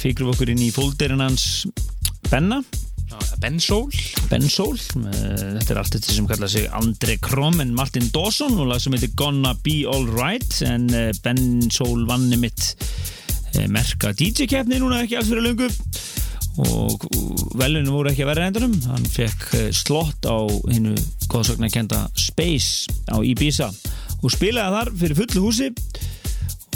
fíkrum 0.00 0.32
okkur 0.34 0.54
inn 0.54 0.64
í 0.66 0.72
fólderinn 0.74 1.22
hans 1.22 1.46
Benna, 2.30 2.62
Já, 3.10 3.18
það 4.30 4.36
Ben 4.38 4.48
Soul 4.50 4.76
Ben 4.76 4.78
Soul. 4.78 4.78
Uh, 5.02 5.58
þetta 5.58 5.74
er 5.74 5.80
allt 5.80 5.94
þetta 5.96 6.14
sem 6.14 6.26
kallar 6.30 6.50
sig 6.50 6.66
Andre 6.76 7.16
Krom 7.22 7.60
en 7.62 7.74
Martin 7.74 8.08
Dawson 8.14 8.58
og 8.60 8.70
lag 8.70 8.80
sem 8.82 8.94
heitir 8.94 9.12
Gonna 9.18 9.54
Be 9.64 9.82
Alright 9.90 10.60
en 10.66 10.88
uh, 10.94 11.10
Ben 11.24 11.70
Soul 11.70 12.06
vanni 12.08 12.38
mitt 12.38 12.74
uh, 13.56 13.66
merka 13.72 14.12
DJ-kefni 14.14 14.80
núna 14.80 15.02
ekki 15.04 15.18
alls 15.18 15.30
fyrir 15.32 15.48
löngu 15.48 15.70
og 16.60 17.06
velunum 17.56 17.94
voru 17.94 18.10
ekki 18.10 18.24
að 18.24 18.32
vera 18.32 18.46
endanum 18.50 18.74
hann 18.90 19.06
fekk 19.08 19.46
uh, 19.58 19.66
slott 19.74 20.26
á 20.26 20.38
hinnu 20.70 20.94
góðsögna 21.30 21.70
kenda 21.72 22.06
Space 22.18 22.90
á 23.10 23.18
Ibiza 23.22 23.70
og 24.20 24.34
spilaði 24.34 24.76
þar 24.76 24.94
fyrir 25.00 25.20
fullu 25.22 25.46
húsi 25.48 25.70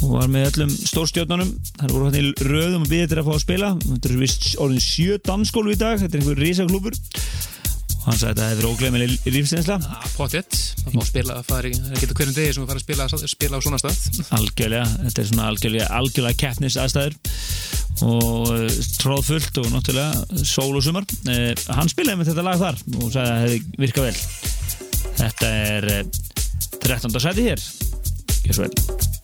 og 0.05 0.12
var 0.18 0.30
með 0.30 0.50
öllum 0.50 0.76
stórstjórnunum. 0.76 1.50
Þar 1.80 1.94
voru 1.96 2.11
hann 2.11 2.20
í 2.20 2.22
röðum 2.44 2.84
og 2.84 2.90
býðið 2.92 3.11
til 3.11 3.20
að 3.20 3.26
fá 3.28 3.34
að 3.34 3.42
spila. 3.46 3.72
Þetta 3.84 4.11
er 4.11 4.20
vist 4.20 4.46
orðin 4.61 4.84
sjö 4.84 5.18
dansskólu 5.24 5.74
í 5.74 5.80
dag. 5.80 5.98
Þetta 6.02 6.18
er 6.18 6.22
einhver 6.22 6.42
risaklúpur 6.44 6.98
og 8.05 8.11
hann 8.11 8.18
sagði 8.20 8.28
að 8.28 8.36
þetta 8.36 8.48
hefur 8.50 8.66
ógleimileg 8.68 9.28
lífsinsla 9.32 9.76
Pottet, 10.18 10.59
það 10.82 10.96
má 10.98 11.05
spila 11.09 11.36
það 11.46 11.68
geta 11.70 12.16
hverjum 12.18 12.34
degi 12.36 12.50
sem 12.52 12.64
við 12.64 12.68
fara 12.68 12.80
að 12.80 12.84
spila, 12.84 13.07
spila 13.32 13.61
á 13.61 13.64
svona 13.64 13.80
stað. 13.80 14.02
Algjörlega, 14.36 14.90
þetta 15.07 15.22
er 15.22 15.30
svona 15.30 15.46
algjörlega 15.48 15.86
algjörlega 16.00 16.40
keppnis 16.42 16.76
aðstæður 16.82 17.16
og 18.05 18.52
uh, 18.52 18.68
tróðfullt 19.00 19.62
og 19.62 19.70
náttúrulega 19.72 20.44
sól 20.44 20.74
og 20.74 20.84
sumar. 20.84 21.09
Uh, 21.24 21.52
hann 21.78 21.92
spilaði 21.92 22.20
með 22.20 22.32
þetta 22.32 22.46
lag 22.50 22.61
þar 22.61 22.80
og 23.00 23.09
sagði 23.09 23.24
að 23.24 23.32
það 23.32 23.42
hefði 23.46 23.82
virkað 23.86 24.09
vel. 24.11 24.16
Þetta 25.22 25.52
er 25.64 25.90
uh, 25.96 26.22
13. 26.84 27.20
sæti 27.24 27.48
hér. 27.48 27.68
Gjör 28.44 28.59
svo 28.59 28.68
vel 28.68 29.24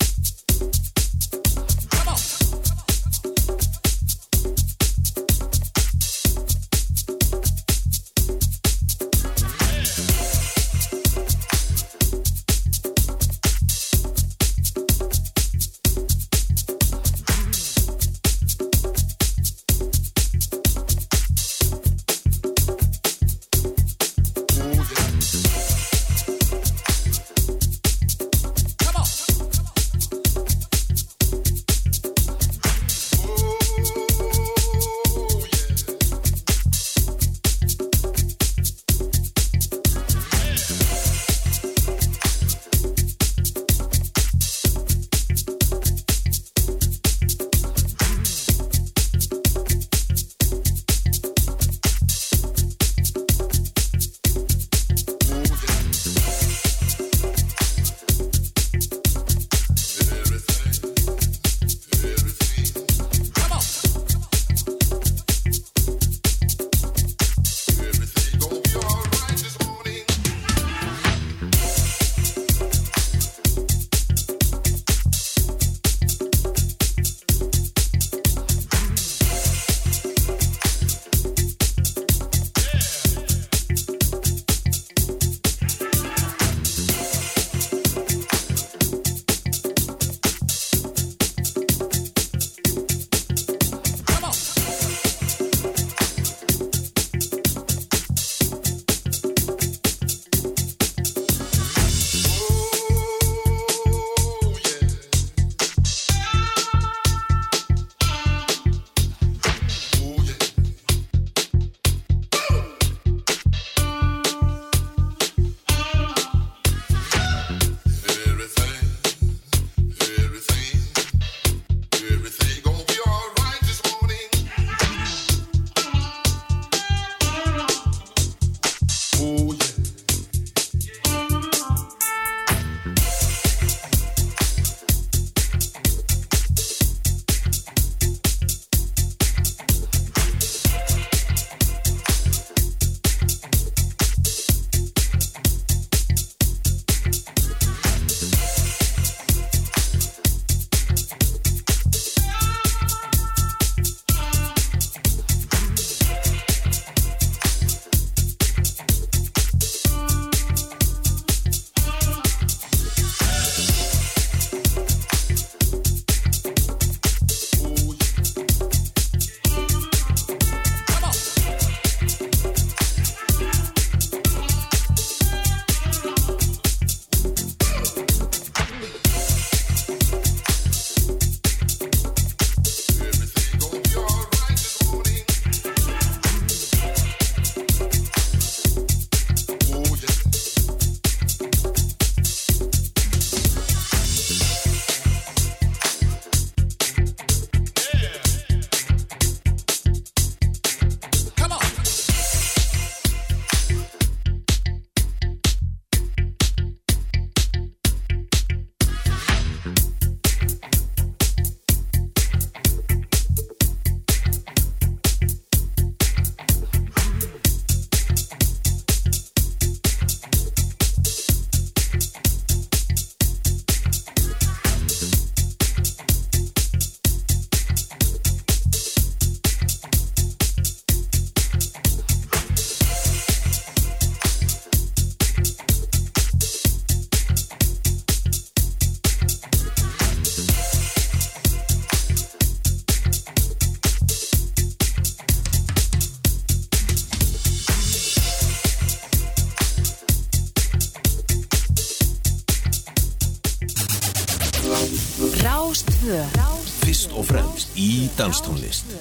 danstónlist 258.20 258.94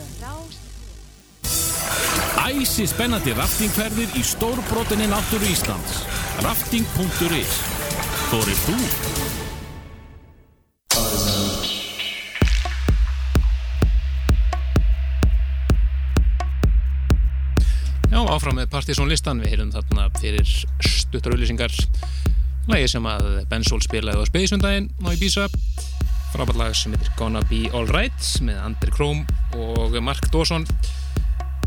Æsi 2.50 2.88
spennandi 2.90 3.36
raftingferðir 3.38 4.16
í 4.18 4.24
stórbrotinni 4.26 5.06
náttúru 5.12 5.46
Íslands. 5.52 6.02
Rafting.is 6.42 7.60
Þórið 8.32 8.64
þú? 8.66 8.78
Áfram 18.30 18.56
með 18.56 18.70
Partizón 18.72 19.10
listan, 19.12 19.42
við 19.44 19.52
heyrum 19.52 19.72
þarna 19.74 20.06
fyrir 20.16 20.48
stuttar 20.86 21.34
auðlýsingar 21.34 21.74
lægi 22.70 22.92
sem 22.94 23.08
að 23.10 23.26
Ben 23.52 23.66
Sol 23.68 23.82
spilaði 23.84 24.22
á 24.22 24.30
Spacesundaginn 24.30 24.88
á 25.04 25.12
Ibiza 25.12 25.50
frábært 26.34 26.60
lag 26.60 26.76
sem 26.78 26.94
heitir 26.94 27.10
Gonna 27.18 27.42
Be 27.50 27.64
Alright 27.76 28.28
með 28.46 28.60
Andri 28.62 28.92
Króm 28.94 29.24
og 29.58 29.96
Mark 30.04 30.28
Dawson 30.34 30.66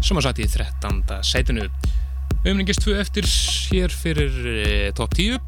sem 0.03 0.19
að 0.19 0.27
satt 0.29 0.43
í 0.43 0.47
13. 0.51 1.03
sætinu 1.27 1.67
umringist 2.47 2.83
tvö 2.85 2.97
eftir 3.03 3.27
hér 3.73 3.95
fyrir 3.95 4.39
eh, 4.53 4.89
top 4.99 5.15
10 5.19 5.41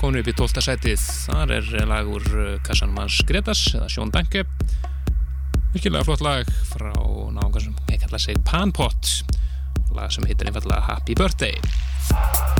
komin 0.00 0.22
upp 0.22 0.30
í 0.32 0.36
12. 0.38 0.64
sætið 0.64 1.04
þar 1.26 1.54
er 1.58 1.70
lag 1.90 2.08
úr 2.08 2.28
eh, 2.44 2.54
Kassan 2.64 2.94
Mans 2.96 3.20
Gretas 3.28 3.64
eða 3.74 3.90
Sjón 3.92 4.12
Danke 4.14 4.44
virkilega 5.74 6.06
flott 6.08 6.24
lag 6.24 6.52
frá 6.70 6.92
náðungar 6.94 7.64
sem 7.64 7.76
sig 8.18 8.40
Panpot 8.48 9.12
lag 9.96 10.12
sem 10.14 10.24
heitir 10.28 10.48
einfallega 10.48 10.86
Happy 10.88 11.16
Birthday 11.18 12.57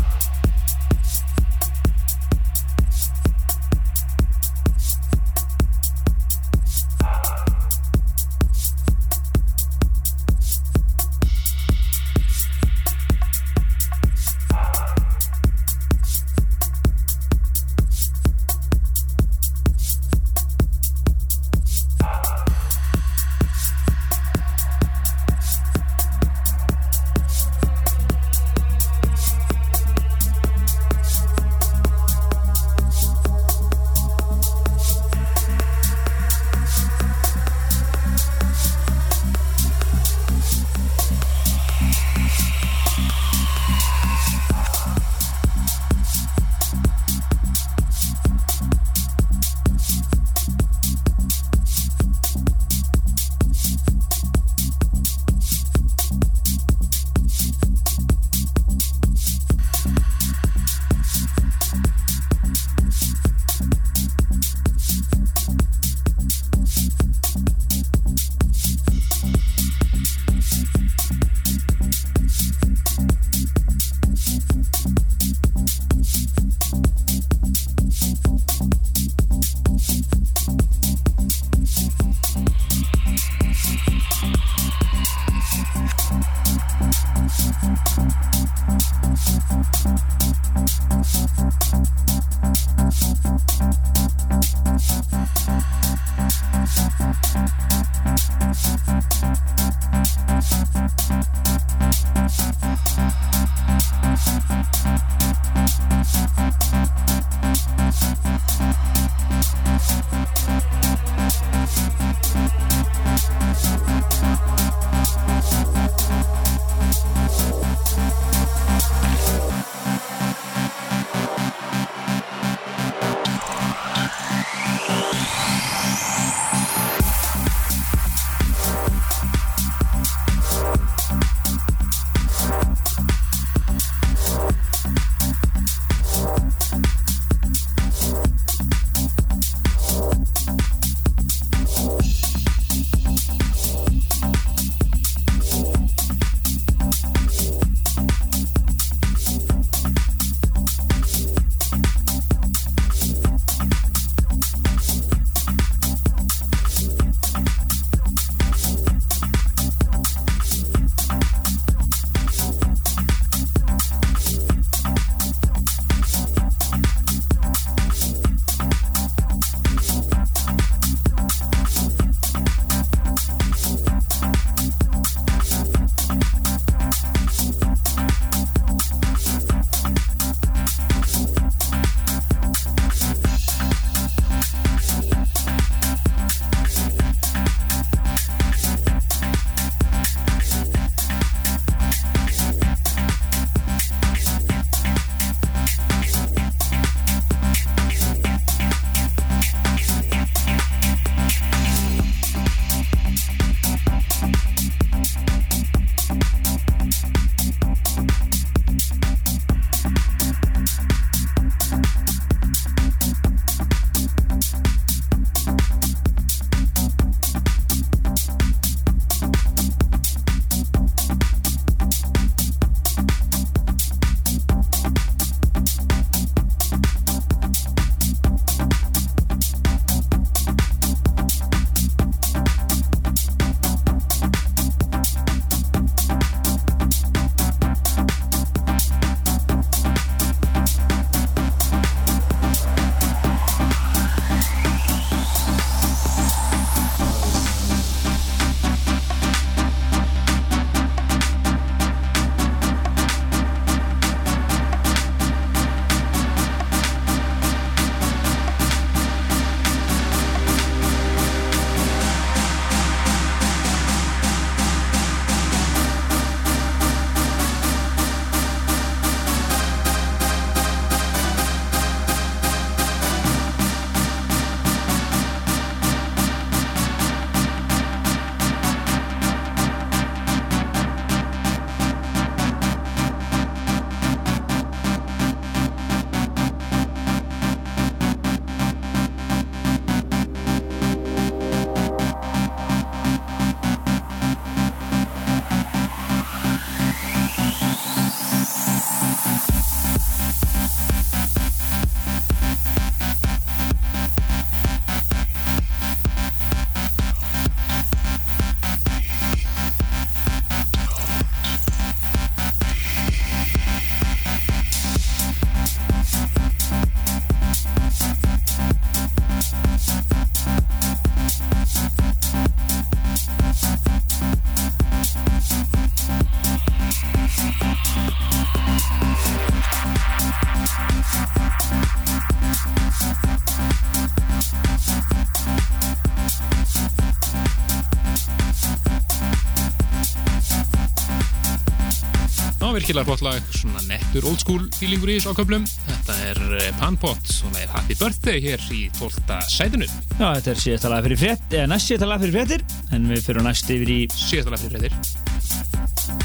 virkilega 342.88 343.04
flott 343.04 343.20
lag, 343.26 343.42
svona 343.52 343.82
nettur 343.84 344.24
old 344.30 344.40
school 344.40 344.62
feelingur 344.78 345.10
í 345.12 345.18
þessu 345.18 345.34
áköflum. 345.34 345.64
Þetta 345.84 346.14
er 346.24 346.38
eh, 346.56 346.68
Panpot, 346.80 347.26
svona 347.28 347.60
er 347.60 347.68
Happy 347.74 347.92
Birthday 348.00 348.40
hér 348.40 348.62
í 348.72 348.86
12. 348.96 349.34
sætinu. 349.52 349.88
Já, 350.16 350.30
þetta 350.38 350.52
er 350.54 350.62
síðasta 350.62 350.92
lag 350.94 351.04
fyrir 351.04 351.20
frétt, 351.20 351.44
eða 351.52 351.66
næst 351.68 351.90
síðasta 351.90 352.08
lag 352.08 352.22
fyrir 352.22 352.36
fréttir, 352.38 352.64
en 352.96 353.04
við 353.12 353.20
fyrir 353.26 353.44
næst 353.44 353.68
yfir 353.74 353.92
í, 353.92 353.98
Síðasta 354.16 354.54
lag 354.54 354.62
fyrir 354.62 354.72
fréttir. 354.78 354.96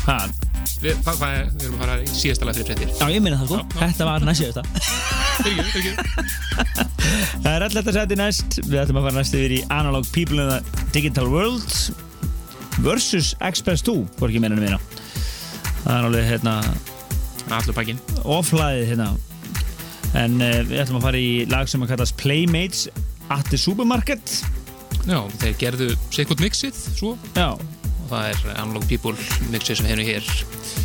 hvað? 0.05 0.37
Við, 0.83 1.03
við 1.03 1.65
erum 1.67 1.75
að 1.75 1.83
fara 1.83 1.97
í 1.99 2.07
síðasta 2.13 2.47
lag 2.47 2.55
fyrir 2.61 2.71
fréttir. 2.71 2.95
Já, 2.95 3.11
ég 3.11 3.25
minna 3.27 3.41
það 3.41 3.51
sko, 3.51 3.59
Já, 3.59 3.67
já. 3.75 3.83
þetta 3.83 4.07
var 4.07 4.27
næst. 4.29 4.63
Fyrir 5.43 5.59
ekki, 5.59 5.75
fyrir 5.75 5.91
ekki. 5.91 6.87
Það 7.43 7.51
er 7.57 7.67
alltaf 7.67 7.83
þetta 7.83 7.97
sæti 7.99 8.21
næst, 8.23 8.59
við 8.69 8.79
ætlum 8.85 9.01
að 9.03 9.09
fara 9.09 9.19
næst 9.19 9.35
yfir 9.35 9.57
í 9.57 9.61
Analog 9.81 10.07
People 10.15 10.39
in 10.47 10.53
the 10.55 10.87
Digital 10.95 11.27
World 11.27 11.75
versus 12.87 13.33
Express 13.43 13.83
2, 13.85 13.99
hvorki 14.21 14.39
menninu 14.43 14.63
mína. 14.63 14.79
Það 15.83 15.93
er 15.99 16.07
alveg, 16.09 16.25
hérna, 16.31 16.55
Allur 17.53 17.75
pakkin. 17.75 17.99
offlæðið 18.23 18.85
hérna 18.93 19.09
en 20.17 20.35
uh, 20.45 20.59
við 20.69 20.79
ætlum 20.83 20.99
að 21.01 21.05
fara 21.09 21.19
í 21.19 21.31
lag 21.51 21.67
sem 21.69 21.81
að 21.83 21.89
kallast 21.95 22.15
Playmates 22.21 22.85
at 23.33 23.47
the 23.51 23.57
Supermarket 23.59 24.37
Já, 25.03 25.19
þeir 25.41 25.55
gerðu 25.59 25.87
sikkert 26.15 26.39
mixið, 26.45 26.77
svo. 26.95 27.15
já, 27.35 27.49
Og 28.03 28.09
það 28.11 28.27
er 28.29 28.41
Analog 28.61 28.85
People 28.87 29.13
mixið 29.51 29.79
sem 29.81 29.89
hefur 29.89 30.07
hér. 30.07 30.29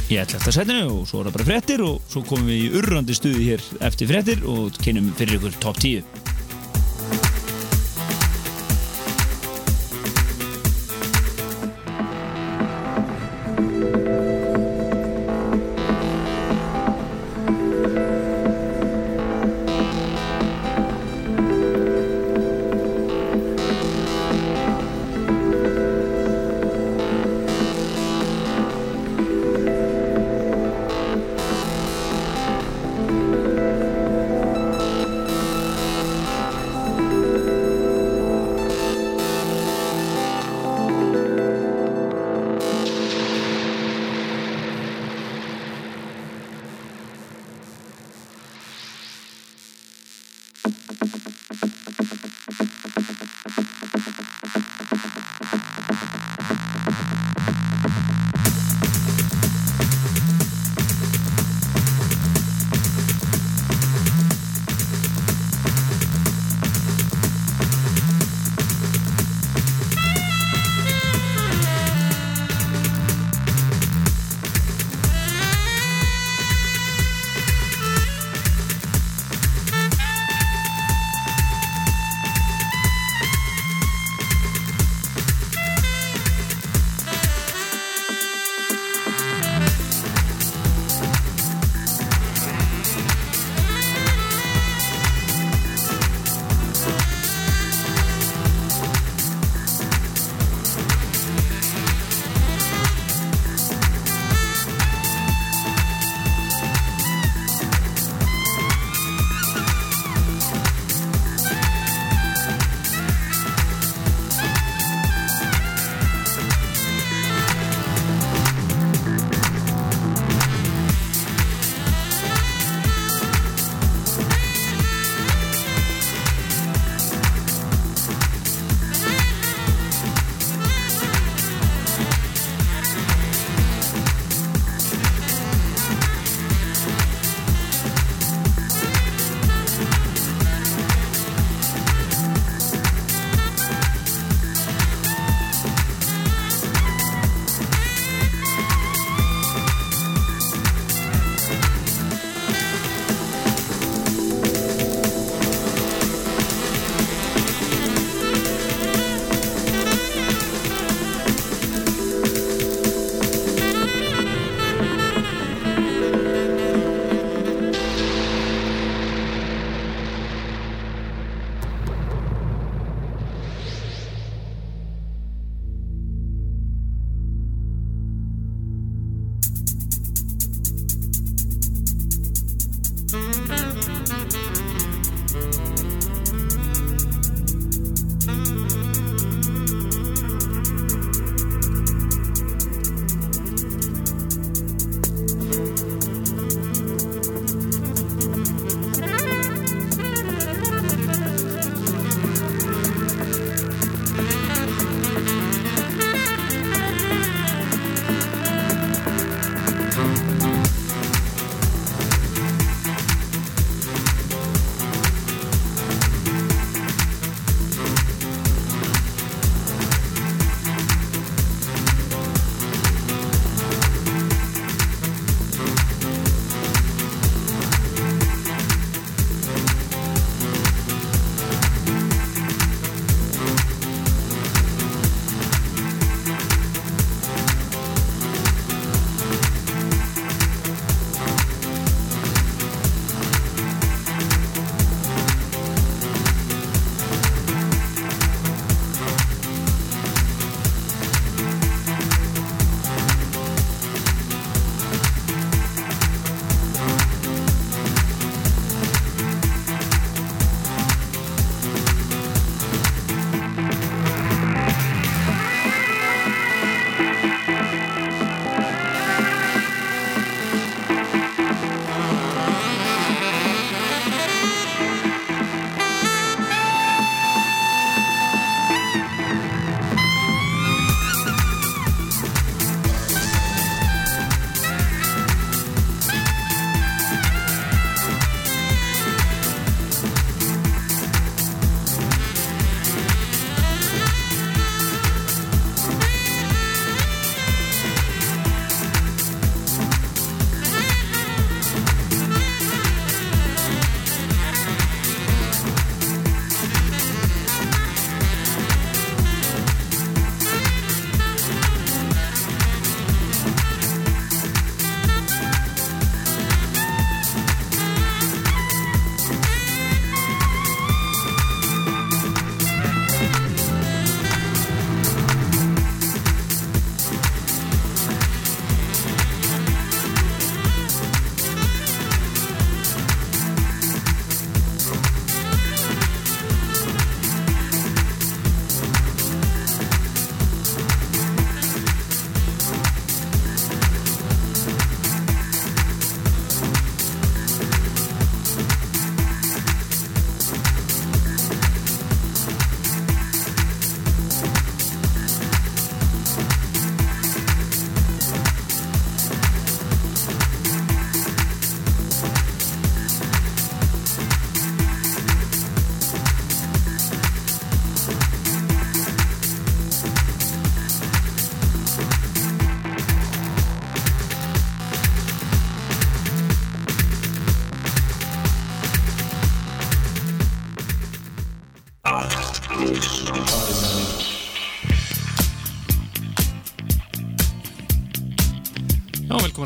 ég 0.08 0.22
ætla 0.24 0.38
eftir 0.40 0.50
að 0.52 0.56
setja 0.58 0.78
og 0.88 1.02
svo 1.10 1.20
er 1.22 1.28
það 1.28 1.36
bara 1.38 1.46
fréttir 1.50 1.82
og 1.84 1.98
svo 2.10 2.22
komum 2.26 2.48
við 2.50 2.64
í 2.64 2.70
urrandi 2.80 3.14
stuði 3.18 3.46
hér 3.52 3.64
eftir 3.90 4.08
fréttir 4.10 4.42
og 4.48 4.78
kynum 4.82 5.10
fyrir 5.18 5.36
ykkur 5.38 5.58
top 5.62 5.78
10 5.82 6.17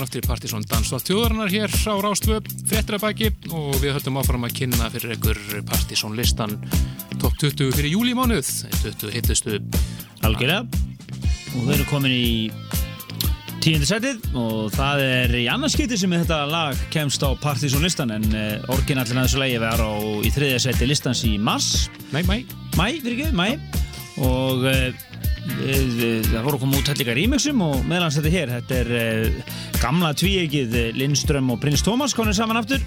Aftur 0.02 0.18
í 0.18 0.26
Partisón 0.26 0.64
Dansdótt 0.66 1.06
þjóðarinnar 1.06 1.50
hér 1.52 1.70
á 1.86 1.94
Rástvö, 2.02 2.40
frettir 2.66 2.96
að 2.96 3.04
baki 3.04 3.28
og 3.54 3.76
við 3.78 3.92
höldum 3.94 4.16
áfram 4.18 4.46
að 4.48 4.56
kynna 4.58 4.88
fyrir 4.90 5.14
ykkur 5.14 5.38
Partisón 5.68 6.16
listan. 6.18 6.56
Top 7.22 7.36
20 7.38 7.70
fyrir 7.76 7.92
júlímánuð, 7.92 8.48
20 8.82 9.12
hittustu. 9.14 9.60
Algjörlega. 10.26 10.64
Og 11.52 11.68
við 11.68 11.74
erum 11.76 11.88
komin 11.92 12.16
í 12.16 12.50
tíundu 13.62 13.86
setið 13.86 14.26
og 14.34 14.72
það 14.74 15.04
er 15.06 15.36
í 15.38 15.44
annarskipti 15.52 16.00
sem 16.00 16.16
þetta 16.16 16.40
lag 16.50 16.82
kemst 16.90 17.22
á 17.22 17.30
Partizón 17.38 17.86
listan 17.86 18.10
en 18.16 18.26
uh, 18.34 18.74
orginallin 18.74 19.22
að 19.22 19.28
þessu 19.28 19.42
lagi 19.44 19.62
var 19.62 19.86
á 19.86 19.92
í 20.18 20.34
þriðja 20.34 20.64
seti 20.66 20.90
listans 20.90 21.22
í 21.30 21.36
mars. 21.38 21.86
Nei, 22.10 22.24
mæ, 22.26 22.40
mæ, 22.74 22.86
fyrir 23.04 23.20
ekki, 23.20 23.32
mæ. 23.38 23.54
Og 24.22 24.66
við, 25.62 26.24
það 26.28 26.44
voru 26.46 26.60
koma 26.62 26.78
út 26.78 26.90
hellinga 26.90 27.14
remixum 27.18 27.62
og 27.64 27.84
meðlans 27.86 28.18
þetta 28.18 28.32
hér 28.34 28.56
þetta 28.58 28.80
er 28.82 28.90
uh, 28.98 29.60
gamla 29.82 30.12
tvíegið 30.14 30.76
Lindström 30.96 31.50
og 31.52 31.60
Prins 31.62 31.82
Tómas 31.84 32.14
konið 32.16 32.38
saman 32.38 32.60
aftur. 32.62 32.82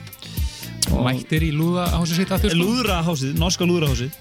Og- 0.93 1.01
mættir 1.07 1.41
í 1.43 1.51
lúðahási 1.55 2.19
sitt 2.19 2.31
aftur 2.31 2.53
sko? 2.53 2.59
Lúðrahásið, 2.61 3.31
norska 3.41 3.65
lúðrahásið 3.65 4.11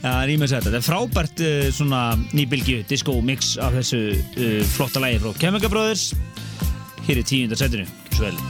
Já, 0.00 0.14
rýmið 0.30 0.54
þetta 0.54 0.70
Þetta 0.70 0.78
er 0.80 0.86
frábært 0.86 1.42
uh, 1.44 1.58
svona 1.76 2.00
nýbylgju 2.32 2.78
disco 2.88 3.18
mix 3.20 3.52
af 3.60 3.76
þessu 3.76 4.00
uh, 4.16 4.62
flotta 4.72 5.04
lægi 5.04 5.20
frá 5.20 5.34
Brothers. 5.68 6.08
Hér 7.06 7.20
í 7.20 7.28
tíundar 7.28 7.60
setinu. 7.60 7.86
Svo 8.16 8.24
vel 8.30 8.40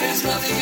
There's 0.00 0.24
nothing 0.24 0.59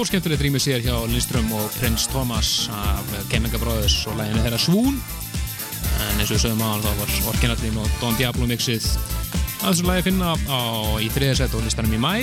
stórskemmtilegt 0.00 0.40
rýmið 0.40 0.62
sér 0.64 0.80
hjá 0.80 0.94
Lindström 1.12 1.50
og 1.52 1.74
Prins 1.76 2.06
Thomas 2.08 2.70
af 2.72 3.08
Kemminga 3.28 3.58
Brothers 3.60 3.98
og 4.08 4.14
læginu 4.16 4.40
þeirra 4.40 4.56
Svún 4.56 4.94
en 4.96 6.22
eins 6.22 6.30
og 6.30 6.38
við 6.38 6.44
sögum 6.46 6.62
hann 6.64 6.80
þá 6.80 6.92
var 6.96 7.10
orginallin 7.28 7.76
og 7.82 7.88
Don 8.00 8.14
Diablo 8.16 8.46
mixið. 8.48 8.86
Að 9.60 9.66
þessu 9.66 9.84
lagi 9.84 10.06
finna 10.06 10.30
á, 10.48 10.60
í 11.04 11.10
þriðasett 11.12 11.52
og 11.52 11.66
listanum 11.66 11.92
í 11.92 12.00
mæ 12.00 12.22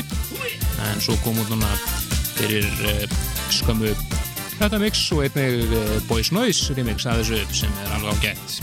en 0.88 1.04
svo 1.06 1.14
kom 1.22 1.38
út 1.38 1.52
núna 1.54 1.70
fyrir 2.40 2.66
uh, 2.90 3.04
skömmu 3.54 3.92
þetta 4.56 4.80
mix 4.82 5.04
og 5.14 5.28
einnig 5.28 5.70
uh, 5.70 5.92
Boys 6.10 6.32
Noise 6.34 6.74
remix 6.74 7.06
að 7.06 7.22
þessu 7.28 7.60
sem 7.60 7.78
er 7.84 7.94
alveg 8.00 8.18
ágætt. 8.18 8.58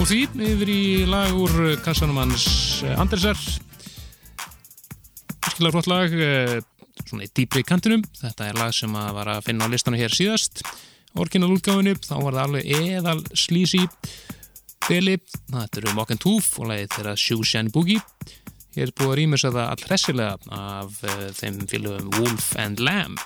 Og 0.00 0.08
því 0.08 0.22
yfir 0.54 0.72
í 0.72 0.80
lag 1.04 1.36
úr 1.36 1.76
kassanum 1.84 2.22
hans 2.22 2.48
eh, 2.86 2.96
Andersar 2.96 3.36
virkilega 5.62 5.76
flott 5.76 5.90
lag 5.90 6.14
uh, 6.16 6.58
svona 7.06 7.26
í 7.26 7.30
dýpri 7.30 7.62
kantinum. 7.66 8.02
Þetta 8.18 8.48
er 8.48 8.58
lag 8.58 8.74
sem 8.74 8.94
að 8.98 9.14
var 9.14 9.30
að 9.36 9.44
finna 9.46 9.68
á 9.68 9.72
listanum 9.72 10.00
hér 10.00 10.14
síðast. 10.14 10.62
Orginal 11.14 11.52
útgáfinu 11.54 11.94
þá 12.02 12.16
var 12.18 12.34
það 12.34 12.42
alveg 12.42 12.70
eðal 12.80 13.20
slísi. 13.36 13.82
Beli, 14.88 15.18
þetta 15.52 15.78
eru 15.78 15.94
and 15.94 16.18
Tooth 16.18 16.58
og 16.58 16.72
lagið 16.72 16.96
þeirra 16.96 17.14
Shoe 17.20 17.46
Shine 17.46 17.70
Boogie. 17.70 18.02
Hér 18.74 18.88
er 18.88 18.94
búið 18.96 19.12
að 19.12 19.18
rýmur 19.20 19.42
sér 19.42 19.54
það 19.54 19.70
allhressilega 19.76 20.58
af 20.58 21.02
uh, 21.04 21.26
þeim 21.38 21.62
fylgum 21.70 22.12
Wolf 22.18 22.52
and 22.58 22.82
Lamb 22.82 23.20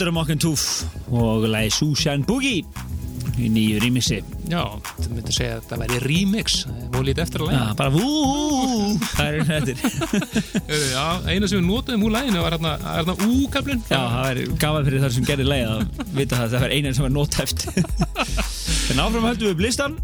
þetta 0.00 0.08
er 0.08 0.16
Mock 0.16 0.30
and 0.32 0.40
Tooth 0.40 1.12
og 1.12 1.42
lagi 1.50 1.68
Sushan 1.76 2.22
Boogie 2.24 2.62
í 3.40 3.48
nýju 3.52 3.80
remixi. 3.82 4.18
Já, 4.48 4.62
þú 4.96 5.08
myndir 5.12 5.34
segja 5.36 5.58
að 5.58 5.60
þetta 5.66 5.76
væri 5.80 5.98
remix 6.06 6.54
Það 6.64 6.86
voru 6.94 7.06
lítið 7.06 7.22
eftir 7.24 7.42
að 7.44 7.50
Já, 7.50 7.58
læna 7.58 7.74
bara 7.76 7.92
vú, 7.92 8.06
það 9.10 9.28
er 9.28 9.44
þetta. 9.50 9.90
Já, 10.94 11.04
eina 11.30 11.50
sem 11.50 11.60
við 11.60 11.66
notuðum 11.66 12.06
úr 12.08 12.14
læginu 12.16 12.44
var 12.44 12.56
hérna, 12.56 12.72
hérna 12.86 13.16
úkablin 13.28 13.82
Já, 13.90 13.98
það 14.00 14.30
er 14.30 14.40
gaman 14.64 14.88
fyrir 14.88 15.04
þar 15.04 15.14
sem 15.18 15.28
gerir 15.28 15.50
leið 15.50 15.74
að 15.74 15.84
vita 16.16 16.40
það 16.40 16.46
að 16.46 16.56
það 16.56 16.66
er 16.70 16.74
einan 16.78 16.96
sem 16.96 17.08
er 17.10 17.14
nótæft. 17.18 17.66
en 18.94 19.04
áfram 19.04 19.28
höldum 19.28 19.46
við 19.50 19.52
upp 19.52 19.64
listan 19.66 19.98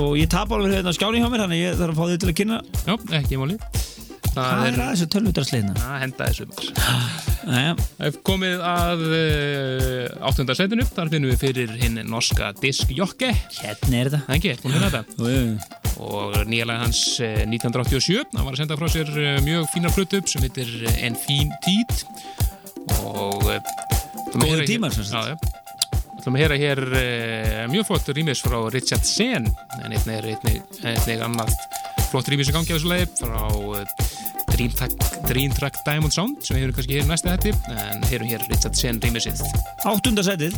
og 0.00 0.16
ég 0.18 0.32
tap 0.32 0.56
alveg 0.56 0.78
hérna 0.78 0.92
á 0.92 0.96
skjáni 0.96 1.20
hjá 1.20 1.28
mér, 1.28 1.44
þannig 1.44 1.62
ég 1.66 1.78
þarf 1.82 1.92
að 1.92 2.00
fá 2.00 2.12
þig 2.14 2.24
til 2.24 2.32
að 2.32 2.38
kynna. 2.40 2.62
Já, 2.88 2.96
ekki 3.20 3.40
máli 3.44 3.60
Hvað 4.34 4.40
Það 4.40 4.64
er 4.64 4.72
er 4.72 4.80
að 4.82 4.90
þessu 4.94 5.12
tölvudarsleina? 5.14 5.76
að 5.84 6.02
henda 6.08 6.32
þessu 6.32 7.22
Er 7.44 8.16
komið 8.24 8.62
að 8.64 9.02
uh, 9.04 10.26
áttunda 10.28 10.54
setinu, 10.56 10.84
þar 10.88 11.10
finnum 11.12 11.32
við 11.34 11.42
fyrir 11.42 11.72
hinn 11.82 11.98
norska 12.08 12.52
diskjokke 12.60 13.30
hérna 13.60 13.98
er 14.00 14.10
þetta. 14.14 14.38
Er 14.48 14.62
búin 14.62 14.76
að 14.78 14.78
finna 14.78 14.92
þetta 14.94 15.82
og 16.04 16.34
nýjalega 16.50 16.82
hans 16.82 17.00
eh, 17.22 17.44
1987 17.46 18.32
hann 18.34 18.42
var 18.48 18.56
að 18.56 18.62
senda 18.64 18.78
frá 18.80 18.88
sér 18.90 19.10
eh, 19.14 19.36
mjög 19.46 19.68
fínar 19.70 19.92
plötu 19.94 20.18
upp 20.18 20.30
sem 20.32 20.42
heitir 20.42 20.72
eh, 20.88 20.96
En 21.06 21.14
fín 21.18 21.52
tíð 21.62 22.02
og 23.06 23.44
eh, 23.52 23.60
hér- 24.42 24.64
tímar, 24.66 24.90
sem 24.96 25.06
sagt. 25.06 25.14
Já, 25.14 25.36
já. 25.36 26.16
ætlum 26.18 26.34
að 26.38 26.42
heyra 26.42 26.58
hér 26.58 26.82
mjög 27.70 27.86
flott 27.92 28.10
rýmis 28.16 28.42
frá 28.42 28.58
Richard 28.74 29.06
Sen 29.06 29.46
en 29.46 29.90
einnig 29.92 30.16
er 30.16 30.30
einnig, 30.32 31.20
annað 31.28 31.52
flott 32.10 32.32
rýmis 32.32 32.50
í 32.50 32.56
gangi 32.56 32.72
á 32.72 32.76
þessu 32.78 32.90
leið 32.90 33.18
frá 33.20 33.42
uh, 33.52 35.13
Dream, 35.28 35.52
Track, 35.56 35.80
Diamond 35.86 36.12
Sound 36.14 36.42
sem 36.44 36.58
við 36.58 36.66
hefum 36.66 36.76
kannski 36.78 36.98
hér 36.98 37.06
næsta 37.08 37.34
hætti 37.34 37.54
en 37.72 38.04
heyrum 38.10 38.28
hér 38.28 38.44
Richard 38.50 38.76
Sen 38.78 39.00
rýmisið 39.02 39.40
Áttunda 39.88 40.24
setið. 40.26 40.56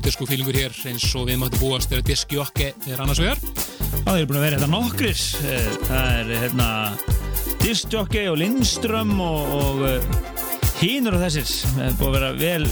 Nútisku 0.00 0.24
fílingur 0.24 0.56
hér 0.56 0.72
eins 0.88 1.04
og 1.12 1.26
við 1.28 1.36
máttum 1.42 1.60
búast 1.60 1.90
þegar 1.90 2.04
diskjokki 2.08 2.68
er 2.88 3.00
annars 3.04 3.18
vegar. 3.20 3.40
Það 4.06 4.14
er 4.16 4.28
búin 4.30 4.38
að 4.38 4.44
vera 4.46 4.56
hérna 4.56 4.68
nokkrir. 4.72 5.24
Eh, 5.44 5.66
Það 5.84 6.14
er 6.14 6.30
hérna 6.40 6.68
Discjockey 7.60 8.30
og 8.30 8.38
Lindström 8.40 9.12
og, 9.20 9.52
og 9.58 10.78
hínur 10.80 11.18
og 11.18 11.24
þessir. 11.26 11.52
Það 11.74 11.84
er 11.84 11.98
búin 12.00 12.08
að 12.08 12.16
vera 12.16 12.32
vel, 12.40 12.66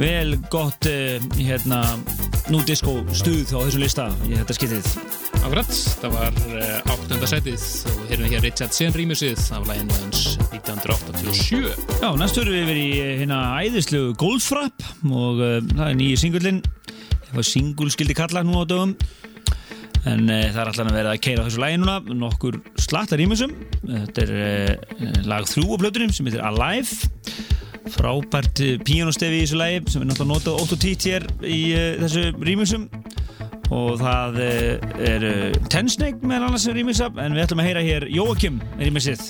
vel 0.00 0.34
gott 0.48 0.88
eh, 0.88 1.20
hérna 1.36 1.82
núdisko 2.48 2.96
stuð 3.12 3.52
á 3.52 3.60
þessu 3.66 3.84
lista 3.84 4.08
í 4.24 4.32
þetta 4.38 4.56
skiptið. 4.56 4.92
Akkurat, 5.42 5.78
það 6.00 6.16
var 6.16 6.42
áttunda 6.94 7.28
setið 7.28 7.68
og 7.92 8.04
hér 8.08 8.24
er 8.24 8.32
hér 8.38 8.48
Richard 8.48 8.72
Sen 8.72 8.96
rýmisið 8.96 9.50
af 9.52 9.68
læginu 9.68 10.00
hans 10.00 10.35
1987. 10.66 12.00
Já, 12.02 12.08
næst 12.18 12.38
höfum 12.40 12.50
við 12.50 12.64
yfir 12.64 12.78
í 12.80 12.86
eh, 12.98 13.12
hérna 13.20 13.38
æðislu 13.62 14.00
Goldfrapp 14.18 14.82
og 15.06 15.38
uh, 15.38 15.58
það 15.70 15.86
er 15.86 15.98
nýju 16.00 16.18
singullin. 16.22 16.58
Það 17.26 17.36
var 17.38 17.46
singul 17.46 17.92
skildi 17.94 18.16
kalla 18.18 18.42
nú 18.46 18.58
á 18.58 18.64
dögum. 18.66 18.96
En 20.06 20.26
uh, 20.26 20.46
það 20.50 20.60
er 20.62 20.70
alltaf 20.72 20.90
vera 20.96 21.14
að 21.14 21.22
keira 21.26 21.46
þessu 21.46 21.62
lægi 21.62 21.80
núna, 21.82 21.98
nokkur 22.24 22.58
slattar 22.82 23.22
ímjössum. 23.22 23.54
Þetta 23.84 24.26
er 24.26 24.34
uh, 24.40 25.20
lag 25.30 25.46
þrjú 25.50 25.78
á 25.78 25.82
plötunum 25.84 26.14
sem 26.16 26.30
heitir 26.30 26.42
Alive. 26.46 27.12
Frábært 27.94 28.64
píanostefi 28.82 29.38
í 29.38 29.44
þessu 29.44 29.60
lægi 29.60 29.84
sem 29.94 30.02
er 30.02 30.10
náttúrulega 30.10 30.32
notað 30.34 30.64
8 30.64 30.74
og 30.74 30.82
10 30.82 31.12
hér 31.12 31.28
í 31.46 31.60
þessu 32.02 32.30
rýmjössum. 32.42 32.88
Og 33.74 33.96
það 33.98 34.38
uh, 34.38 35.00
er 35.02 35.26
uh, 35.26 35.56
Tensnake 35.72 36.22
meðal 36.22 36.50
annars 36.50 36.66
sem 36.68 36.76
rýmjössa, 36.76 37.08
en 37.18 37.34
við 37.34 37.42
ætlum 37.46 37.62
að 37.64 37.68
heyra 37.70 37.82
hér 37.82 38.06
Jóakim 38.14 38.60
rýmjössið 38.78 39.24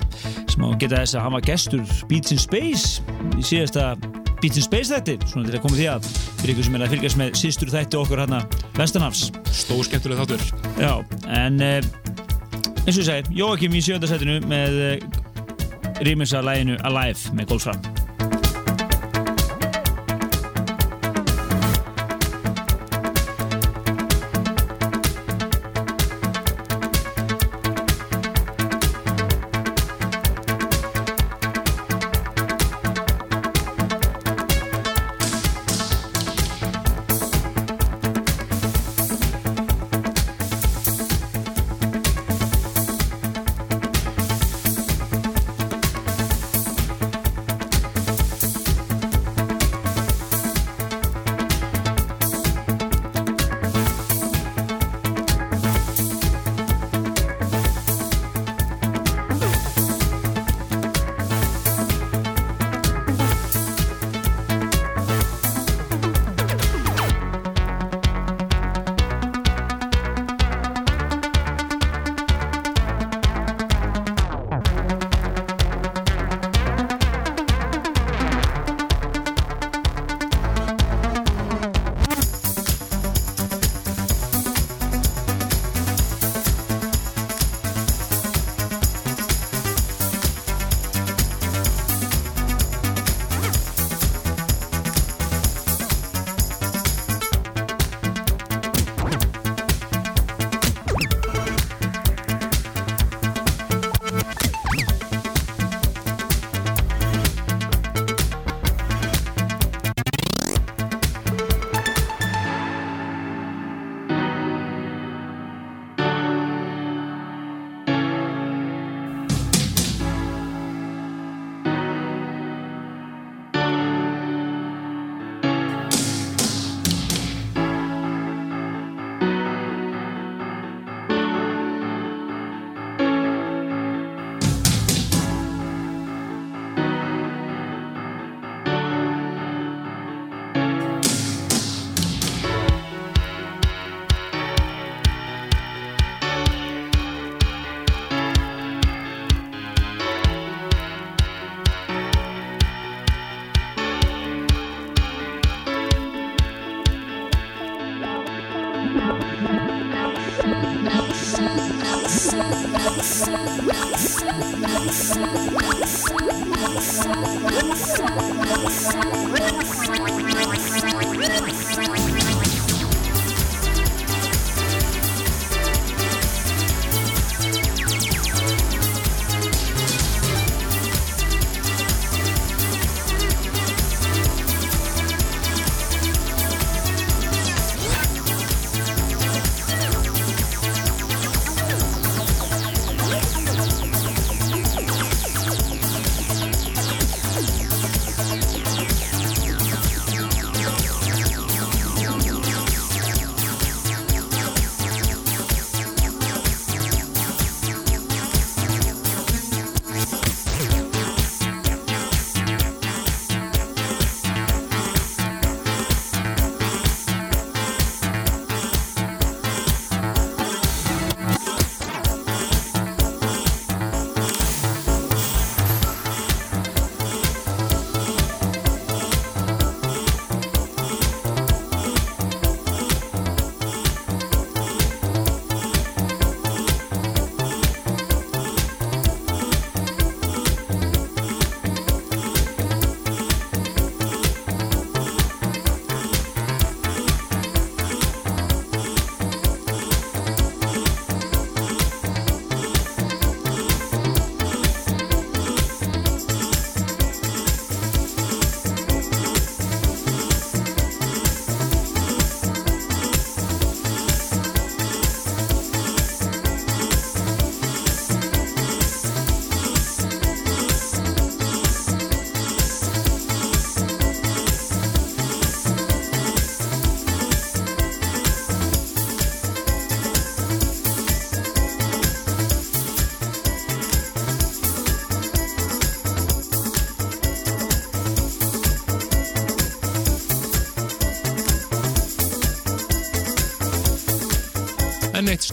sem 0.52 0.66
á 0.66 0.68
geta 0.76 1.00
þess 1.00 1.16
að 1.16 1.24
hann 1.24 1.36
var 1.38 1.46
gestur 1.46 1.96
Beats 2.10 2.34
in 2.36 2.42
Space 2.42 3.02
í 3.32 3.46
síðasta 3.46 3.94
Beats 4.42 4.60
in 4.60 4.66
Space 4.66 4.92
þætti, 4.92 5.16
svona 5.30 5.48
til 5.48 5.56
að 5.56 5.64
koma 5.64 5.80
því 5.80 5.88
að 5.94 6.08
fyrir 6.42 6.52
ykkur 6.52 6.68
sem 6.68 6.76
er 6.76 6.84
að 6.84 6.94
fylgjast 6.94 7.20
með 7.22 7.36
sístur 7.40 7.72
þætti 7.72 8.00
okkur 8.02 8.24
hérna 8.26 8.42
Vestanhafs. 8.76 9.30
Stór 9.56 9.84
skemmtuleg 9.88 10.20
þáttur. 10.20 10.48
Já, 10.76 10.92
en 11.40 11.60
uh, 11.64 11.78
eins 12.84 12.96
og 12.98 13.00
ég 13.00 13.08
segi, 13.08 13.38
Jóakim 13.40 13.76
í 13.76 13.84
sjönda 13.88 14.10
setinu 14.10 14.42
með 14.44 14.82
rýmins 16.04 16.36
að 16.36 16.50
læginu 16.50 16.82
Alive 16.84 17.32
með 17.32 17.54
Goldfram. 17.54 17.95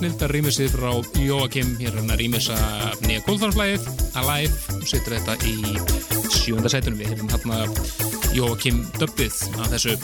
Snildar 0.03 0.34
rýmisið 0.35 0.73
frá 0.75 0.89
Jóakim 1.15 1.69
hér 1.80 1.93
hann 1.95 2.11
að 2.11 2.17
rýmisa 2.19 2.55
nýja 3.05 3.21
kólþarflæðið 3.23 3.85
Alive. 4.19 4.57
Og 4.75 4.81
setur 4.89 5.13
þetta 5.15 5.35
í 5.47 5.53
sjönda 6.34 6.71
sætunum. 6.71 6.99
Við 6.99 7.13
hefum 7.13 7.30
hérna 7.31 7.59
Jóakim 8.35 8.81
döbbið 8.97 9.38
af 9.63 9.69
þessu. 9.71 9.95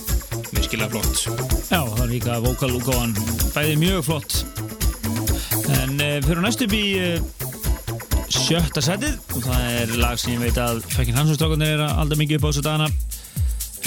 Virkilega 0.53 0.87
flott. 0.93 1.25
Já, 1.67 1.81
það 1.83 1.99
er 2.05 2.11
líka 2.13 2.37
vokalúkáan 2.45 3.11
bæði 3.51 3.75
mjög 3.81 4.05
flott. 4.07 4.37
En 5.81 5.99
uh, 5.99 6.15
fyrir 6.29 6.43
næst 6.45 6.63
upp 6.63 6.77
í 6.79 6.85
uh, 6.95 7.19
sjötta 8.31 8.85
setið 8.85 9.19
og 9.35 9.49
það 9.49 9.67
er 9.81 9.95
lag 9.99 10.21
sem 10.21 10.37
ég 10.37 10.45
veit 10.45 10.61
að 10.63 10.79
Fekkin 10.93 11.19
Hansson-strákunir 11.19 11.75
er 11.75 11.83
alltaf 11.89 12.23
mikið 12.23 12.39
upp 12.39 12.47
á 12.47 12.49
þessu 12.53 12.63
dagana. 12.69 12.87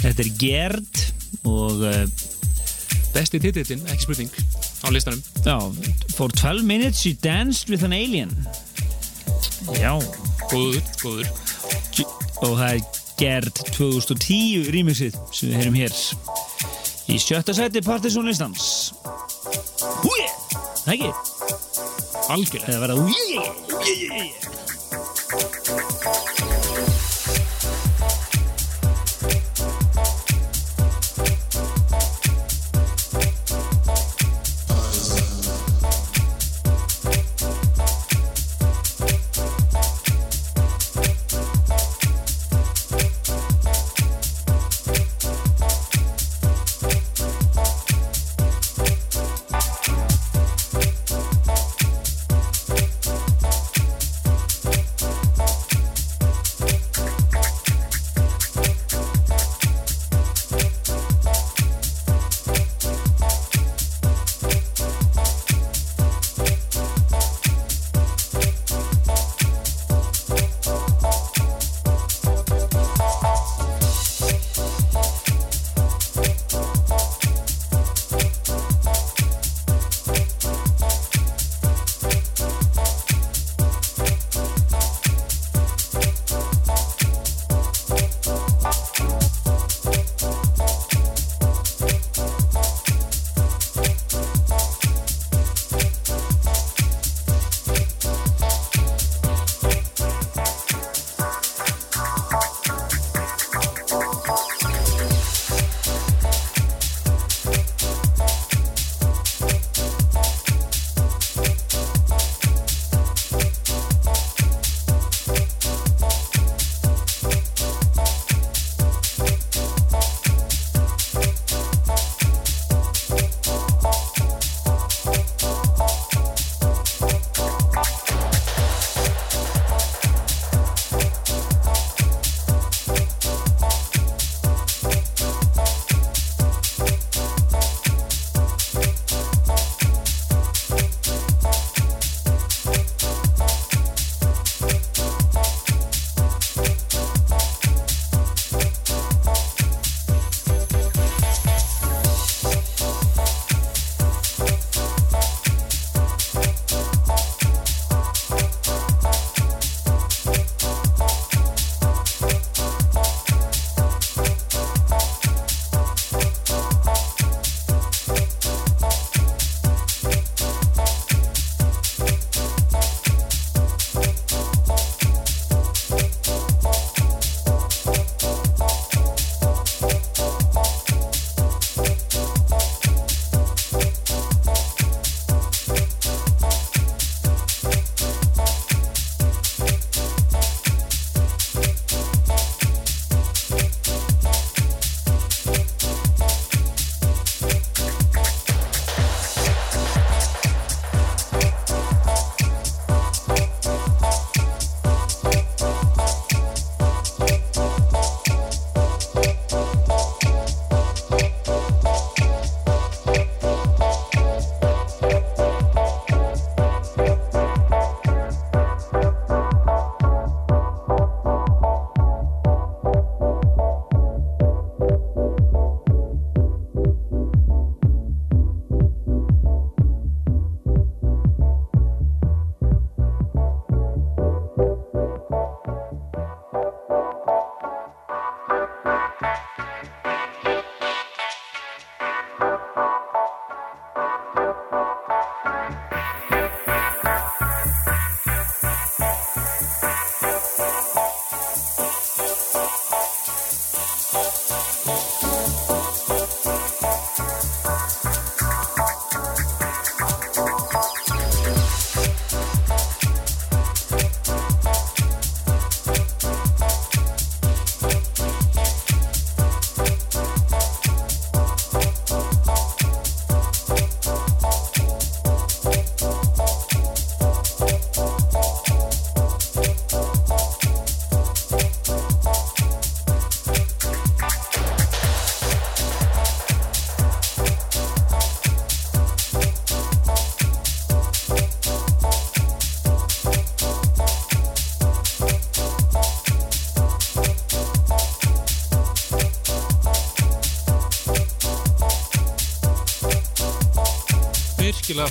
Þetta 0.02 0.26
er 0.26 0.32
Gerd 0.44 1.06
og 1.48 1.86
uh, 1.88 2.04
besti 3.16 3.40
titillin, 3.40 3.80
ekki 3.88 4.10
spurning 4.10 4.36
á 4.82 4.88
listanum. 4.90 5.22
Já, 5.44 5.56
for 6.12 6.28
12 6.28 6.64
minutes 6.64 7.06
you 7.06 7.14
danced 7.14 7.68
with 7.70 7.82
an 7.84 7.92
alien. 7.92 8.30
Já. 9.80 9.98
Góður, 10.50 10.82
góður. 11.02 11.28
Og 12.42 12.58
það 12.58 12.68
er 12.72 12.80
Gerd 13.22 13.60
2010 13.76 14.70
remixið 14.74 15.16
sem 15.30 15.52
við 15.52 15.58
heyrum 15.60 15.76
hér 15.78 15.92
í 17.12 17.18
sjötta 17.22 17.54
seti 17.54 17.82
Partisan 17.84 18.26
listans 18.26 18.90
Húi, 20.02 20.24
það 20.82 20.94
ekki? 20.96 21.10
Algjörlega. 22.32 22.72
Eða 22.72 22.82
verða 22.82 22.96
húi 22.98 24.41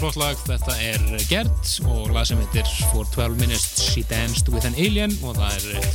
flott 0.01 0.17
lag. 0.19 0.39
Þetta 0.47 0.75
er 0.81 1.25
Gert 1.29 1.71
og 1.85 2.11
lag 2.15 2.25
sem 2.27 2.39
heitir 2.41 2.67
For 2.91 3.05
12 3.13 3.37
Minutes 3.39 3.83
She 3.91 4.03
Danced 4.09 4.49
With 4.53 4.65
An 4.67 4.77
Alien 4.81 5.13
og 5.21 5.37
það 5.37 5.57
er 5.57 5.77
eh, 5.77 5.89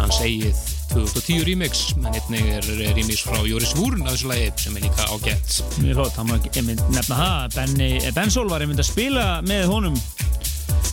hans 0.00 0.18
eigið 0.24 0.62
2010 0.92 1.44
remix, 1.48 1.84
en 1.96 2.08
einnig 2.10 2.48
er 2.52 2.66
remix 2.96 3.22
frá 3.24 3.38
Jóris 3.48 3.72
Vúrn 3.78 4.02
af 4.04 4.16
þessu 4.16 4.28
lagi 4.28 4.50
sem 4.60 4.76
er 4.76 4.84
líka 4.84 5.06
ágætt. 5.08 5.60
Mjög 5.80 6.00
flott, 6.00 6.18
hann 6.20 6.32
var 6.34 6.50
einmitt 6.52 6.82
nefna 6.92 7.20
það 7.22 7.56
Benny, 7.56 7.90
eh, 8.02 8.10
Ben 8.18 8.34
Sol 8.34 8.50
var 8.52 8.64
einmitt 8.64 8.82
að 8.82 8.90
spila 8.90 9.26
með 9.46 9.70
honum 9.72 9.96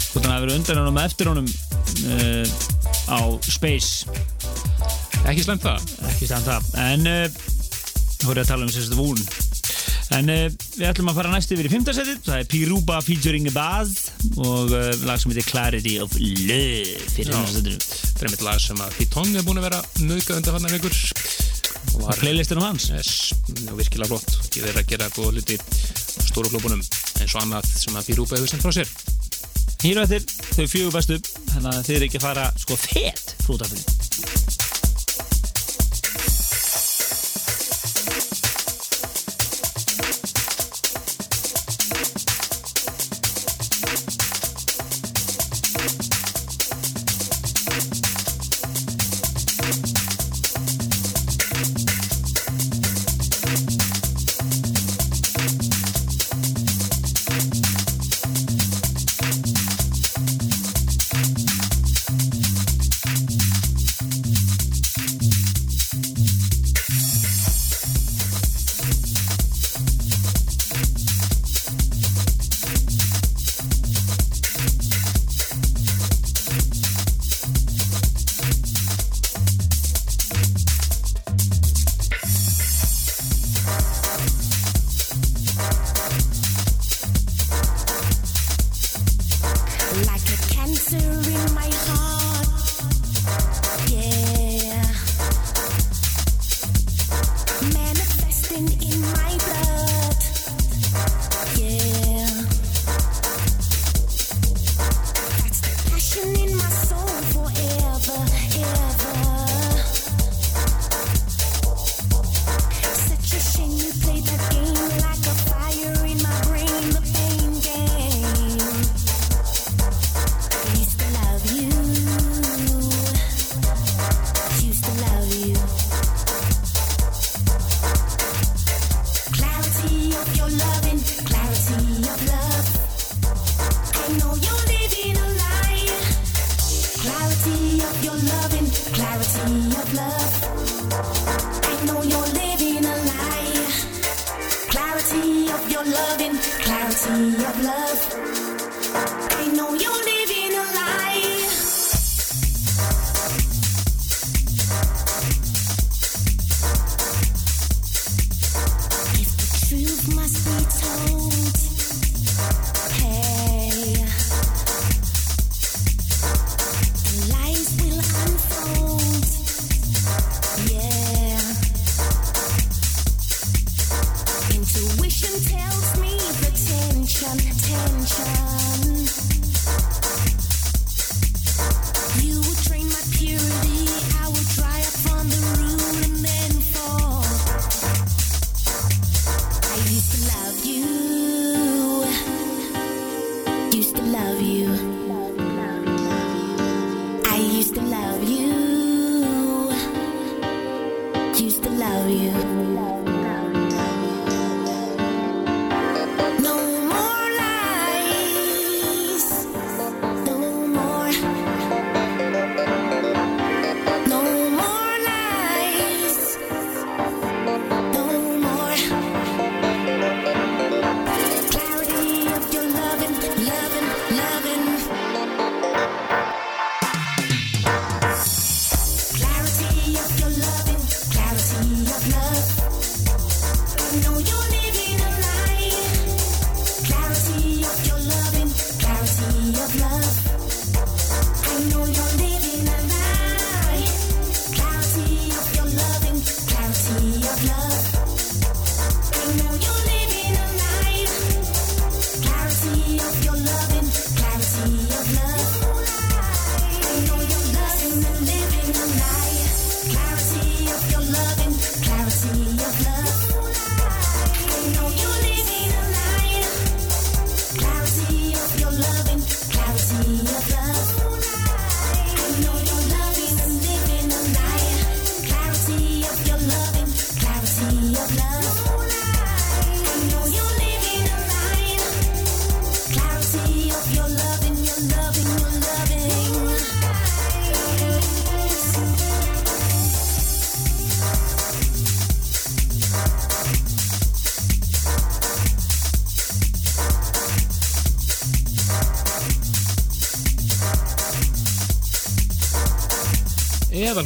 hvort 0.10 0.26
hann 0.26 0.34
hafi 0.34 0.46
verið 0.48 0.58
undan 0.60 0.82
honum 0.82 0.98
og 0.98 1.06
eftir 1.06 1.30
honum 1.30 1.50
uh, 2.10 2.58
á 3.14 3.20
Space 3.46 4.10
Ekki 5.30 5.44
slemt 5.46 5.66
það. 5.66 5.84
ekki 6.10 6.30
stæðan 6.30 6.48
það 6.48 6.80
en 6.86 7.12
uh, 7.12 7.40
þá 8.20 8.26
er 8.32 8.40
ég 8.40 8.44
að 8.44 8.50
tala 8.54 8.66
um 8.66 8.74
sérstu 8.74 8.98
vúrn 8.98 9.22
en 10.18 10.32
uh, 10.34 10.46
við 10.76 10.88
ætlum 10.90 11.12
að 11.12 11.20
fara 11.20 11.34
næst 11.34 11.52
yfir 11.54 11.70
í 11.70 11.74
fimmtarsætið 11.74 12.24
það 12.26 12.40
er 12.42 12.48
Piruba 12.50 13.00
featuring 13.06 13.50
Baz 13.54 14.10
og 14.38 14.74
uh, 14.74 14.92
lag 15.06 15.22
sem 15.22 15.34
heitir 15.34 15.50
Clarity 15.52 16.00
of 16.02 16.16
Love 16.18 17.10
fyrir 17.14 17.36
fimmtarsætinu 17.36 18.10
Þetta 18.20 18.28
er 18.28 18.34
einmitt 18.34 18.42
lag 18.44 18.58
sem 18.60 18.80
að 18.84 18.96
Pitong 18.98 19.36
er 19.40 19.46
búin 19.48 19.62
að 19.62 19.70
vera 19.70 19.78
nöðgað 20.04 20.40
undan 20.42 20.56
fannar 20.58 20.74
vikur. 20.76 20.98
Og 21.94 22.04
og 22.04 22.18
playlistinum 22.20 22.66
hans. 22.66 22.90
Yes, 22.92 23.12
virkilega 23.78 24.10
flott. 24.12 24.36
Ég 24.58 24.66
verið 24.66 24.82
að 24.82 24.92
gera 24.92 25.08
góða 25.16 25.32
hluti 25.38 25.56
á 25.56 26.22
stóru 26.28 26.52
klubunum 26.52 26.84
eins 26.84 27.32
og 27.32 27.46
annað 27.46 27.72
sem 27.72 27.96
að 27.96 28.12
Piruba 28.12 28.36
hefur 28.36 28.52
sendt 28.52 28.68
frá 28.68 28.76
sér. 28.76 28.92
hér 29.86 30.04
og 30.04 30.12
eftir 30.12 30.28
þau 30.52 30.68
fjögur 30.76 30.96
bestu. 31.00 31.22
Þannig 31.54 31.72
að 31.72 31.84
þið 31.88 31.96
er 31.96 32.08
ekki 32.10 32.20
að 32.20 32.28
fara 32.28 32.48
sko 32.60 32.82
fett 32.84 33.36
frútafinn 33.46 34.09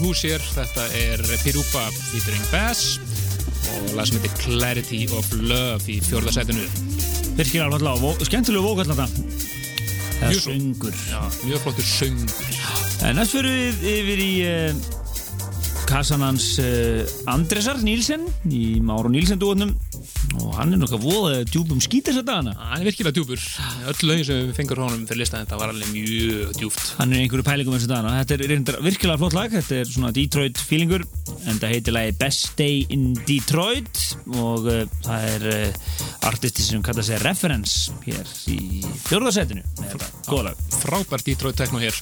hús 0.04 0.24
hér, 0.28 0.44
þetta 0.54 0.88
er 1.00 1.24
Pirupa 1.44 1.86
featuring 2.12 2.46
Bass 2.52 2.98
og 3.74 3.94
lag 3.98 4.08
sem 4.10 4.20
heitir 4.20 4.36
Clarity 4.44 5.04
of 5.16 5.30
Love 5.40 5.88
í 5.92 6.00
fjórðasætinu 6.04 6.66
Virkilega 7.38 7.70
alveg 7.72 8.04
Vó- 8.04 8.18
skemmtilegu 8.28 8.66
vókall 8.68 8.92
þetta 8.92 9.08
Það 10.24 10.30
Mjög 10.30 10.44
söngur. 10.46 10.98
Já, 11.10 11.20
mjög 11.44 11.64
flottur 11.66 11.88
söngur. 11.88 12.60
En 13.04 13.18
næst 13.20 13.34
fyrir 13.36 13.56
við 13.58 13.82
yfir 13.92 14.22
í 14.24 14.30
uh, 14.48 14.92
kassan 15.90 16.24
hans 16.24 16.46
uh, 16.64 17.02
Andresar 17.34 17.82
Nílsen 17.84 18.24
í 18.48 18.80
Máru 18.86 19.12
Nílsen 19.12 19.42
dúotnum 19.42 19.74
og 20.40 20.54
hann 20.58 20.74
er 20.74 20.80
nokkað 20.82 21.04
voða 21.04 21.42
djúpum 21.46 21.82
skítis 21.84 22.16
að 22.22 22.30
dagana 22.30 22.54
Hann 22.58 22.80
er 22.82 22.88
virkilega 22.88 23.18
djúpur. 23.18 23.42
Öll 23.92 24.08
lögin 24.08 24.28
sem 24.30 24.40
við 24.48 24.56
fengur 24.62 24.82
honum 24.86 25.04
fyrir 25.10 25.24
listan 25.26 25.44
þetta 25.44 25.60
var 25.60 25.74
alveg 25.74 25.92
mjög 25.92 26.56
djúpt 26.62 26.83
Hann 26.98 27.14
er 27.14 27.24
einhverju 27.24 27.46
pælingum 27.48 27.76
þessu 27.78 27.90
dagana. 27.90 28.22
Þetta 28.22 28.36
er 28.36 28.52
reyndar 28.52 28.80
virkilega 28.86 29.22
flott 29.22 29.38
lag. 29.38 29.54
Þetta 29.54 29.80
er 29.82 29.90
svona 29.90 30.14
Detroit 30.16 30.62
feelingur 30.62 31.06
En 31.50 31.60
það 31.60 31.74
heitir 31.74 31.96
lagi 31.96 32.16
Best 32.20 32.54
Day 32.60 32.84
in 32.94 33.12
Detroit 33.28 34.02
Og 34.32 34.68
uh, 34.70 34.82
það 35.06 35.30
er 35.34 35.48
uh, 35.52 35.94
artisti 36.30 36.66
sem 36.66 36.84
kallar 36.86 37.08
sig 37.08 37.22
Reference 37.24 37.94
Hér 38.06 38.30
í 38.54 38.84
lag. 40.50 40.68
Frábært 40.84 41.28
Detroit 41.28 41.60
techno 41.60 41.82
hér 41.84 41.98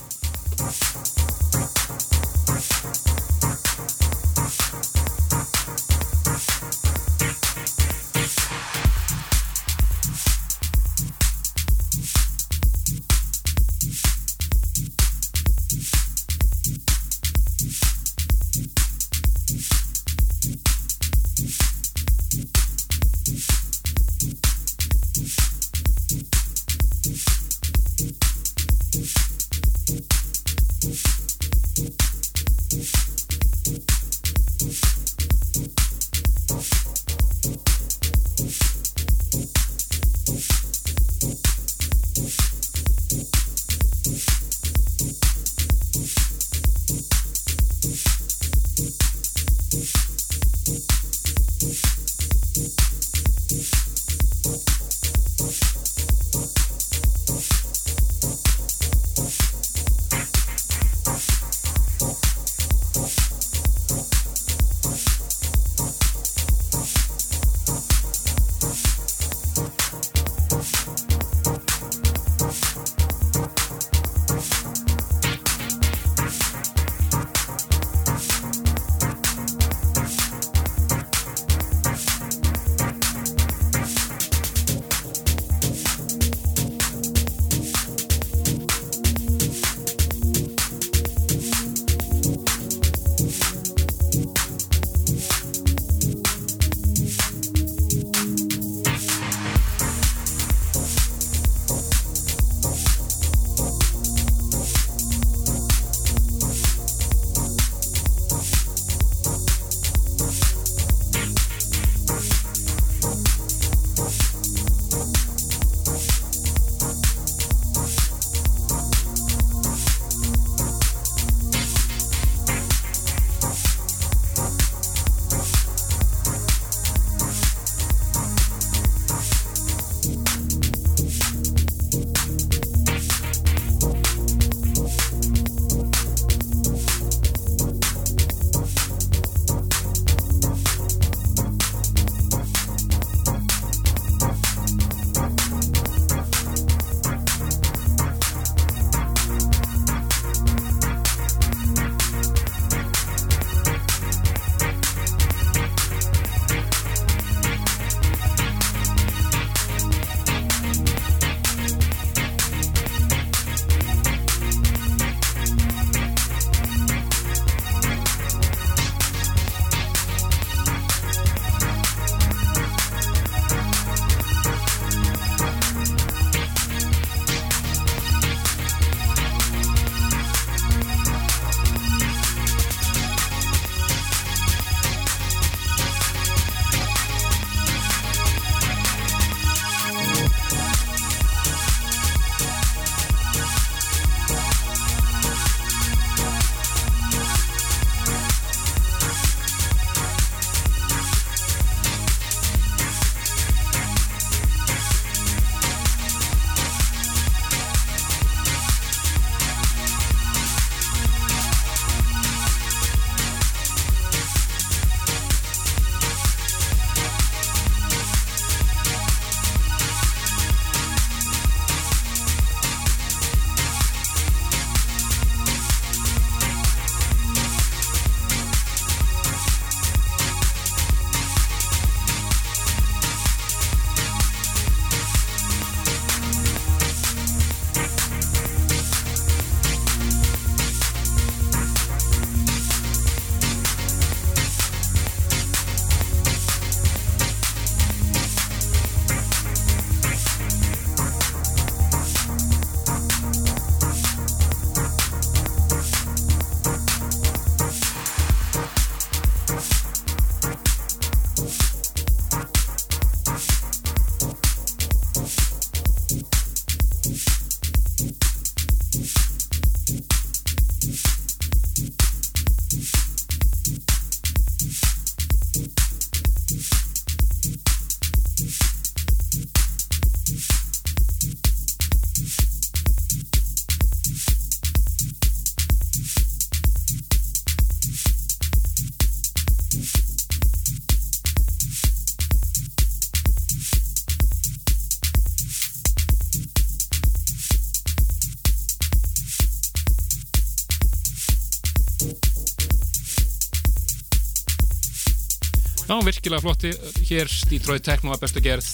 virkilega 306.22 306.42
flotti. 306.42 306.70
Hér 307.10 307.30
Detroit 307.50 307.82
Techno 307.82 308.12
að 308.14 308.22
bestu 308.22 308.42
gerð. 308.46 308.68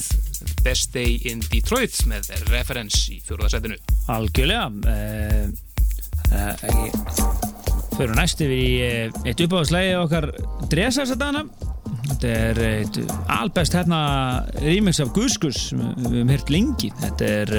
Best 0.65 0.91
Day 0.91 1.15
in 1.29 1.39
Detroit 1.47 1.95
með 2.09 2.27
referens 2.51 3.05
í 3.07 3.21
fjóruðarsætinu 3.23 3.77
Algjörlega. 4.11 4.67
Uh, 4.83 5.47
uh, 6.35 6.57
Fyrir 7.95 8.11
næst 8.17 8.43
yfir 8.43 8.51
í 8.51 8.67
uh, 8.83 9.21
eitt 9.23 9.43
uppáðslægi 9.45 9.93
okkar 10.01 10.27
dresa 10.67 11.05
þess 11.05 11.15
að 11.15 11.21
dana. 11.23 11.45
Þetta 12.09 12.33
er 12.33 12.59
eitt 12.65 12.99
albest 13.37 13.77
hérna 13.77 14.01
remix 14.59 14.99
af 15.03 15.13
Guskus 15.15 15.69
við 15.71 16.17
höfum 16.17 16.33
heyrt 16.33 16.51
lengi. 16.51 16.91
Þetta 16.99 17.31
er 17.45 17.55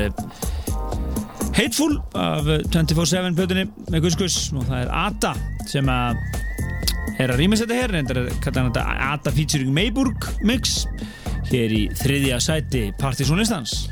Hateful 1.57 1.95
af 2.13 2.45
24-7 2.77 3.33
plötunni 3.41 3.65
með 3.89 4.05
Guskus 4.05 4.37
og 4.53 4.69
það 4.69 4.85
er 4.85 4.93
Ada 5.07 5.33
sem 5.69 5.89
að 5.91 6.21
er 7.19 7.33
að 7.33 7.41
rýmis 7.43 7.63
þetta 7.65 7.79
hér 7.79 7.95
þetta 7.99 8.15
er 8.15 8.29
kallar 8.45 8.69
þetta 8.69 8.85
Ada 9.13 9.33
featuring 9.35 9.73
Mayburg 9.75 10.29
mix 10.47 10.85
hér 11.51 11.75
í 11.75 11.85
þriðja 11.99 12.39
sæti 12.45 12.85
Partizonistans 13.01 13.87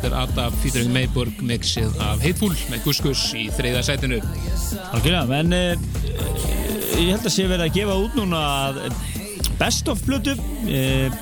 Þetta 0.00 0.08
er 0.08 0.14
Ada 0.22 0.44
featuring 0.62 0.92
Mayburg 0.94 1.42
mixið 1.44 1.96
af 2.00 2.22
Hateful 2.24 2.54
með 2.72 2.84
Guskus 2.86 3.26
í 3.36 3.46
þriða 3.52 3.82
sætinu. 3.84 4.20
Algjörlega, 4.96 5.40
en 5.42 5.52
uh, 5.52 5.74
ég 6.96 7.10
held 7.12 7.26
að 7.28 7.34
sé 7.34 7.44
verið 7.50 7.66
að 7.66 7.74
gefa 7.76 7.98
út 8.00 8.16
núna 8.16 8.40
best 9.60 9.90
of 9.92 10.00
plötu 10.06 10.32
uh, 10.38 11.18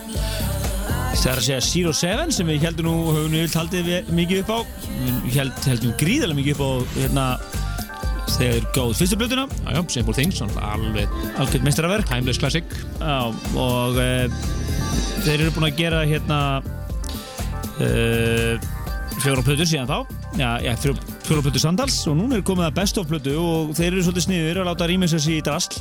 það 1.18 1.32
er 1.32 1.40
að 1.40 1.46
segja 1.48 1.60
Zero 1.66 1.92
Seven 1.98 2.30
sem 2.34 2.46
við 2.46 2.68
heldum 2.68 2.86
nú, 2.86 2.92
höfum 3.16 3.34
við 3.34 3.56
haldið 3.59 3.88
við- 3.90 4.12
mikið 4.14 4.44
upp 4.44 4.52
á. 4.55 4.59
Við 5.26 5.38
held, 5.40 5.59
heldum 5.72 5.96
gríðarlega 5.98 6.38
mikið 6.38 6.55
upp 6.55 6.62
á 6.62 6.70
hérna 7.00 7.26
þegar 8.38 8.68
góð 8.76 8.94
fyrstu 9.00 9.18
plötuna. 9.18 9.48
Já, 9.64 9.70
já, 9.74 9.80
Simple 9.96 10.14
Things, 10.14 10.38
alveg 10.46 11.18
algjörð 11.42 11.66
meistaraverk. 11.66 12.06
timeless 12.12 12.38
classic. 12.38 12.70
Já, 13.02 13.18
og 13.59 13.98
uh, 13.98 14.42
þeir 15.26 15.40
eru 15.42 15.55
búin 15.56 15.66
að 15.72 15.80
gera 15.82 16.05
hérna 16.06 16.40
uh, 17.84 18.68
fjóra 19.18 19.44
plötur 19.44 19.68
síðan 19.68 19.88
þá. 19.90 19.98
Já, 20.38 20.50
já 20.62 20.72
fjóra, 20.78 21.05
fjóra 21.26 21.44
plötur 21.46 21.62
samtals 21.62 21.98
og 22.10 22.18
núna 22.18 22.38
er 22.38 22.46
komið 22.46 22.68
að 22.68 22.76
best 22.78 23.00
of 23.00 23.09
plötu 23.10 23.34
og 23.40 23.72
þeir 23.78 23.92
eru 23.92 24.05
svolítið 24.06 24.26
sniður 24.26 24.60
að 24.62 24.68
láta 24.70 24.88
rýmis 24.90 25.14
þessi 25.16 25.38
í 25.38 25.44
drasl. 25.44 25.80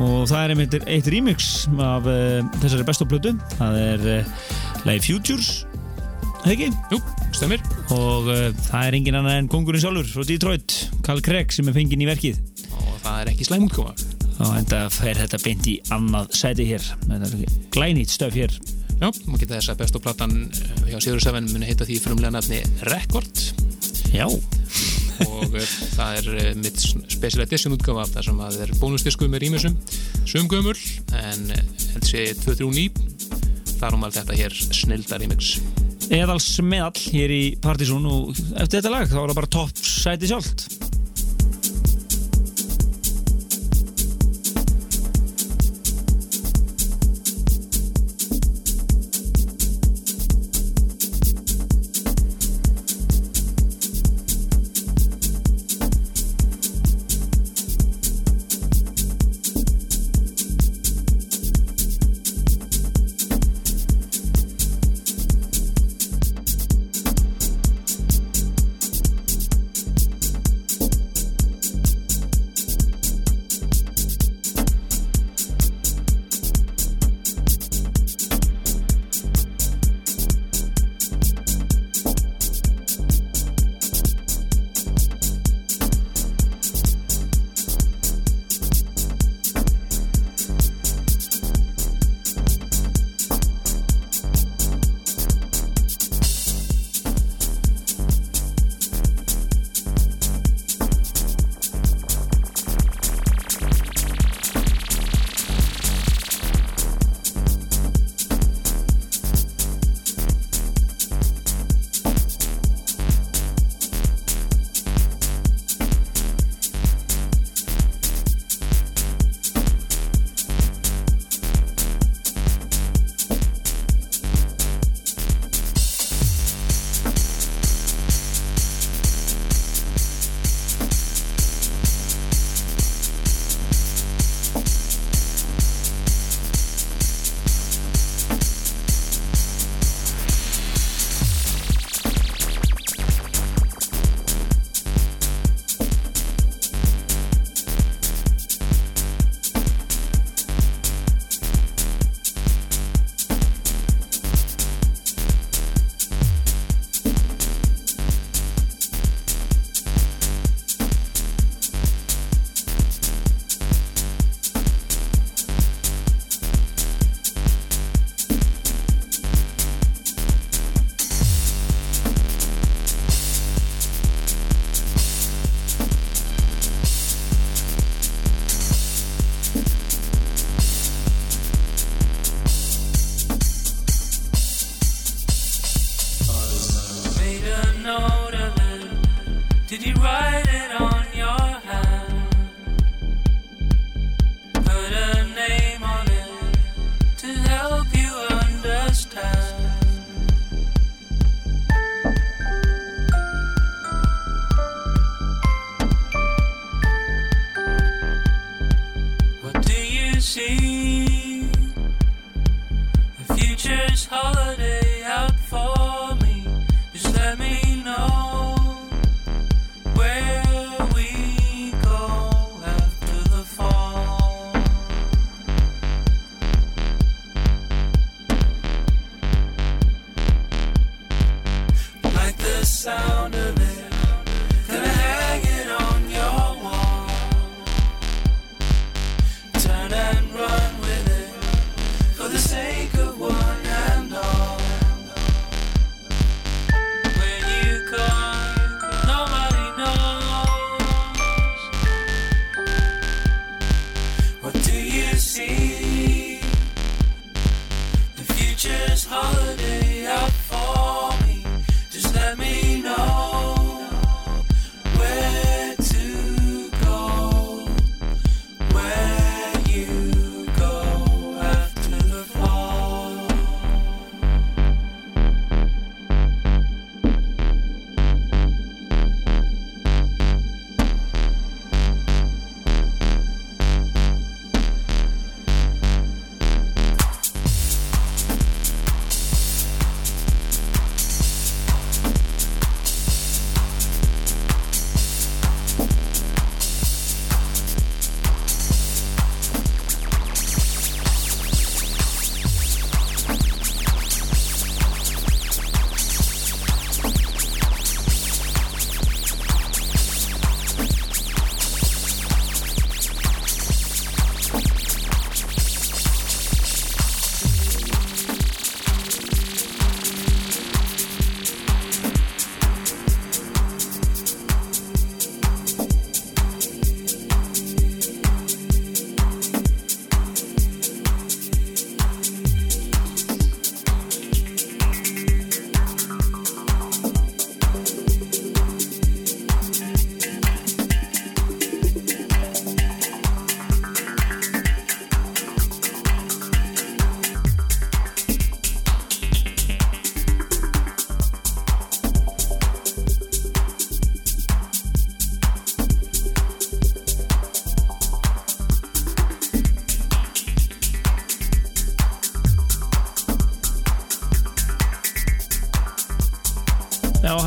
Og 0.00 0.22
það 0.30 0.42
er 0.42 0.54
einmitt 0.54 0.76
eitt 0.80 1.10
remix 1.10 1.50
af 1.74 2.06
uh, 2.08 2.38
þessari 2.60 2.86
bestu 2.88 3.08
plötu. 3.10 3.34
Það 3.58 3.80
er 3.82 4.06
uh, 4.14 4.46
Live 4.86 5.04
Futures. 5.06 5.50
Eða 6.40 6.54
ekki? 6.54 6.70
Jú, 6.94 7.00
stemir. 7.36 7.64
Og 7.96 8.30
uh, 8.30 8.46
það 8.70 8.86
er 8.86 8.98
engin 9.00 9.18
annar 9.20 9.40
en 9.42 9.50
kongurinn 9.50 9.82
sjálfur 9.82 10.08
frá 10.14 10.28
Detroit, 10.28 10.78
Carl 11.06 11.22
Craig 11.26 11.52
sem 11.54 11.68
er 11.68 11.76
fenginn 11.76 12.06
í 12.06 12.08
verkið. 12.08 12.40
Og 12.78 12.96
það 13.02 13.22
er 13.24 13.34
ekki 13.34 13.50
slæm 13.50 13.68
útkoma 13.68 13.94
og 14.40 14.54
enda 14.56 14.86
fer 14.88 15.18
þetta 15.20 15.36
beint 15.42 15.66
í 15.68 15.74
annað 15.92 16.30
sæti 16.38 16.64
hér. 16.70 16.86
Glænýtt 17.74 18.14
stöf 18.14 18.38
hér 18.38 18.54
Já, 19.00 19.08
maður 19.24 19.40
geta 19.40 19.56
þess 19.56 19.72
að 19.72 19.78
bestu 19.80 20.00
platan 20.04 20.32
eh, 20.44 20.80
hjá 20.90 20.98
Sigur 21.00 21.22
7 21.24 21.40
muni 21.48 21.68
heita 21.70 21.86
því 21.88 21.94
frumlega 22.04 22.34
nafni 22.34 22.58
Record. 22.84 23.44
Já, 24.12 24.26
og 24.28 25.56
eh, 25.56 25.70
það 25.94 26.18
er 26.18 26.28
eh, 26.42 26.50
mitt 26.60 26.82
special 26.84 27.46
edition 27.46 27.72
útgafa 27.78 28.04
þar 28.10 28.28
sem 28.28 28.42
að 28.44 28.58
það 28.58 28.66
er 28.66 28.74
bónusdisku 28.82 29.30
með 29.32 29.46
rýmisum. 29.46 29.78
Sumgömmul 30.28 30.76
en 31.16 31.48
held 31.54 32.10
sé 32.10 32.26
239 32.42 33.72
þar 33.78 33.96
um 33.96 34.04
allt 34.04 34.20
þetta 34.20 34.38
hér 34.42 34.60
snilda 34.68 35.22
remix. 35.22 35.56
Eðals 36.12 36.50
meðall 36.60 37.00
hér 37.00 37.32
í 37.32 37.42
Partizón 37.62 38.04
og 38.10 38.36
eftir 38.36 38.82
þetta 38.82 38.92
lag 38.92 39.08
þá 39.08 39.16
er 39.22 39.32
það 39.32 39.40
bara 39.40 39.54
topp 39.56 39.80
sæti 39.80 40.28
sjálft 40.28 40.79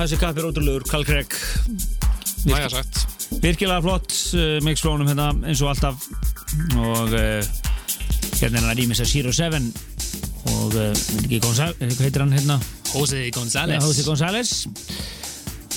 þessi 0.03 0.19
kappi 0.21 0.41
er 0.43 0.47
ótrúlegur, 0.49 0.83
Craig 0.89 1.37
Næja 2.43 2.69
sagt. 2.73 3.01
virkilega 3.43 3.81
flott 3.85 4.11
uh, 4.35 4.57
mixflónum 4.65 5.07
hérna 5.07 5.29
eins 5.47 5.61
og 5.63 5.69
alltaf. 5.71 6.07
Og 6.75 7.13
uh, 7.15 7.39
hérna 8.39 8.59
er 8.59 8.61
hann 8.61 8.71
að 8.73 8.79
rýmis 8.81 9.01
að 9.03 9.11
Zero 9.13 9.31
Seven. 9.35 9.69
Og 10.53 10.75
uh, 10.75 10.91
hvað 11.31 12.03
heitir 12.03 12.23
hann 12.25 12.35
hérna? 12.35 12.59
Jose 12.93 13.23
González. 13.33 13.79
Jose 13.87 14.03
González. 14.09 14.51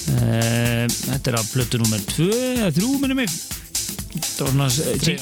Þetta 0.07 1.33
er 1.33 1.39
á 1.39 1.43
plötu 1.51 1.81
nummer 1.83 2.03
2 2.13 2.27
eða 2.35 2.73
3 2.77 2.91
minnum 3.03 3.19
mig. 3.23 3.31
Þetta 4.17 4.45
var 4.47 4.53
svona 4.53 4.69
uh, 4.69 5.01
Þri- 5.03 5.17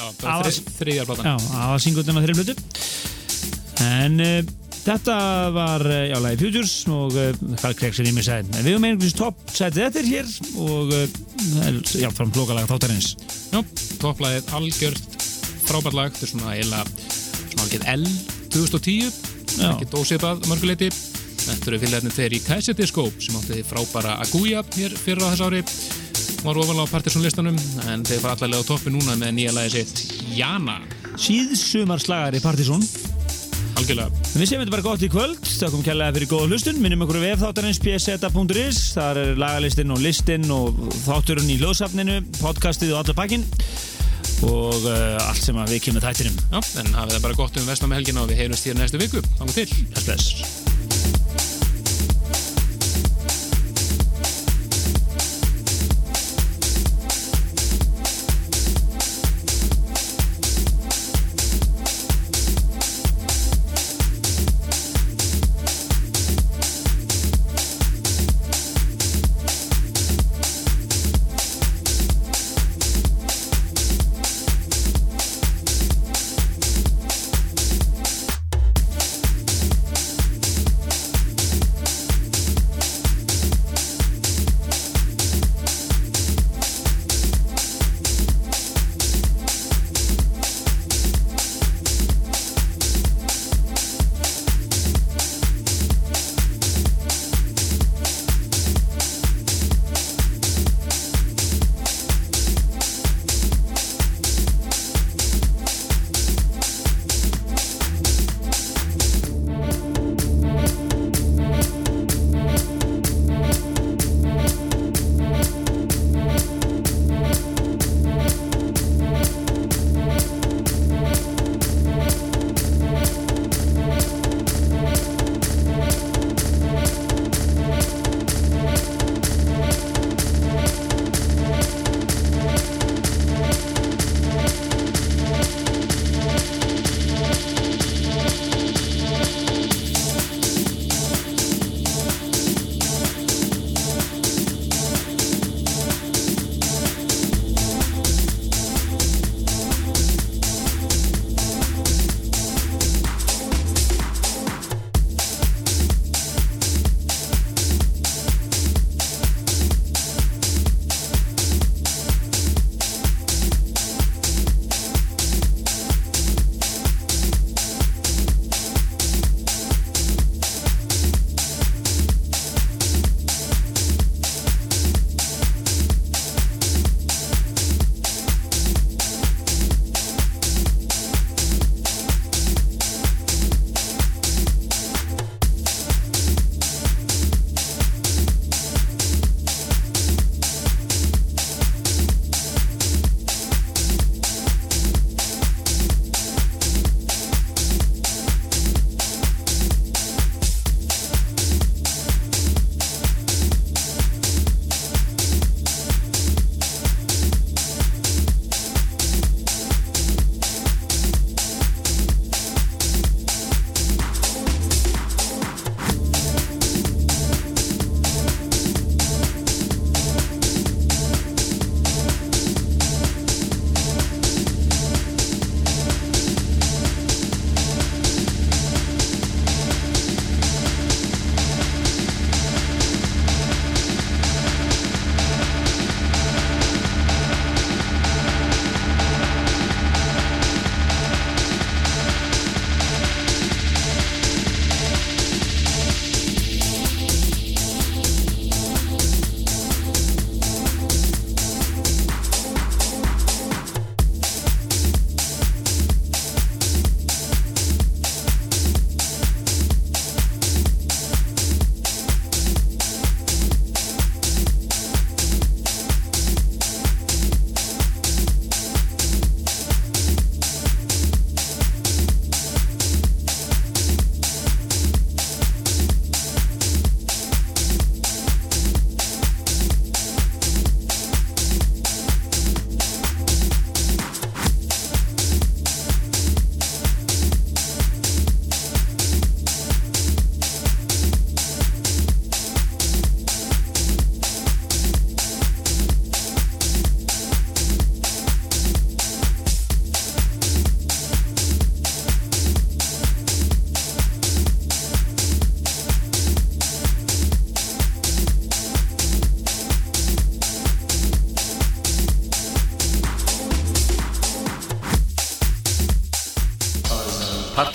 já, 0.97 1.37
það 1.45 1.71
var 1.75 1.85
singundin 1.85 2.19
á 2.19 2.23
þeirri 2.25 2.39
plötu. 2.41 2.55
En 3.85 4.21
þetta 4.85 5.17
var 5.55 5.85
uh, 5.89 6.01
já, 6.11 6.17
lagi 6.23 6.41
Futures 6.43 6.75
og 6.93 7.17
uh, 7.17 7.31
Carl 7.63 7.77
Craig 7.79 7.97
sem 7.97 8.09
ég 8.09 8.17
mér 8.17 8.27
sagði 8.29 8.53
en 8.53 8.67
við 8.67 8.77
höfum 8.77 8.89
einhvers 8.91 9.17
topp 9.19 9.43
sætið 9.51 9.81
þetta 9.87 10.05
hér 10.11 10.31
og 10.67 10.95
uh, 10.95 11.19
það 11.41 11.67
er 11.71 11.81
jáfnfram 12.05 12.35
blókalega 12.37 12.71
þáttarins. 12.71 13.11
Já, 13.51 13.61
topplæðið 14.05 14.55
algjört 14.61 15.19
frábært 15.65 15.99
lag. 15.99 16.15
Þetta 16.15 16.29
er 16.29 16.33
svona 16.35 16.55
eiginlega 16.55 17.11
svona 17.49 17.67
algjörð 17.67 17.93
L 17.97 18.09
2010 18.55 19.21
Já. 19.55 19.69
ekki 19.73 19.91
dósipað 19.91 20.49
mörguleiti 20.51 20.91
Þetta 21.45 21.71
eru 21.71 21.79
fylgjarnir 21.83 22.15
þeir 22.15 22.35
í 22.39 22.41
Kaisetiskóp 22.45 23.21
sem 23.23 23.37
átti 23.37 23.65
frábæra 23.69 24.17
Aguja 24.23 24.63
hér 24.77 24.95
fyrir 24.97 25.21
á 25.21 25.29
þess 25.29 25.45
ári. 25.45 25.61
Var 26.45 26.61
ofalega 26.61 26.87
á 26.89 26.93
Partisan-listanum 26.93 27.59
en 27.93 28.05
þeir 28.07 28.23
fara 28.23 28.37
allarlega 28.39 28.65
á 28.65 28.69
toppi 28.71 28.93
núna 28.93 29.17
með 29.21 29.35
nýja 29.37 29.57
lagi 29.57 29.75
sitt 29.75 30.33
Jana. 30.39 30.79
Síðsumarslagari 31.21 32.41
Partizón 32.45 32.85
algjörlega 33.79 34.25
Við 34.35 34.49
séum 34.51 34.63
þetta 34.63 34.75
bara 34.75 34.87
gott 34.87 35.05
í 35.05 35.11
kvöld, 35.13 35.49
þakkum 35.49 35.85
kærlega 35.87 36.17
fyrir 36.17 36.31
góða 36.31 36.51
hlustun, 36.51 36.81
minnum 36.83 37.05
ykkur 37.07 37.21
við 37.23 37.37
þáttarins 37.43 37.81
pseta.is, 37.85 38.81
þar 38.97 39.21
er 39.23 39.41
lagalistinn 39.41 39.95
og 39.95 40.03
listinn 40.05 40.47
og 40.55 40.79
þátturinn 41.05 41.53
í 41.55 41.59
hljóðsafninu, 41.63 42.21
podcastið 42.41 42.95
og 42.95 43.03
allar 43.03 43.19
pakkin 43.25 43.47
og 44.45 44.89
uh, 44.89 45.29
allt 45.29 45.41
sem 45.45 45.57
við 45.71 45.81
kemur 45.87 46.05
þættinum. 46.05 46.37
Já, 46.51 46.59
en 46.83 46.93
hafið 46.99 47.17
það 47.17 47.25
bara 47.29 47.39
gott 47.39 47.61
um 47.61 47.71
vestam 47.71 47.93
með 47.93 48.03
helgina 48.03 48.25
og 48.25 48.31
við 48.33 48.43
heyrumst 48.43 48.69
hér 48.69 48.79
næstu 48.81 49.01
viku. 49.01 49.23
Þannig 49.39 49.61
til. 49.63 49.87
Bless, 50.05 50.54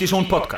Praktisch 0.00 0.14
und 0.14 0.28
Podcast. 0.30 0.49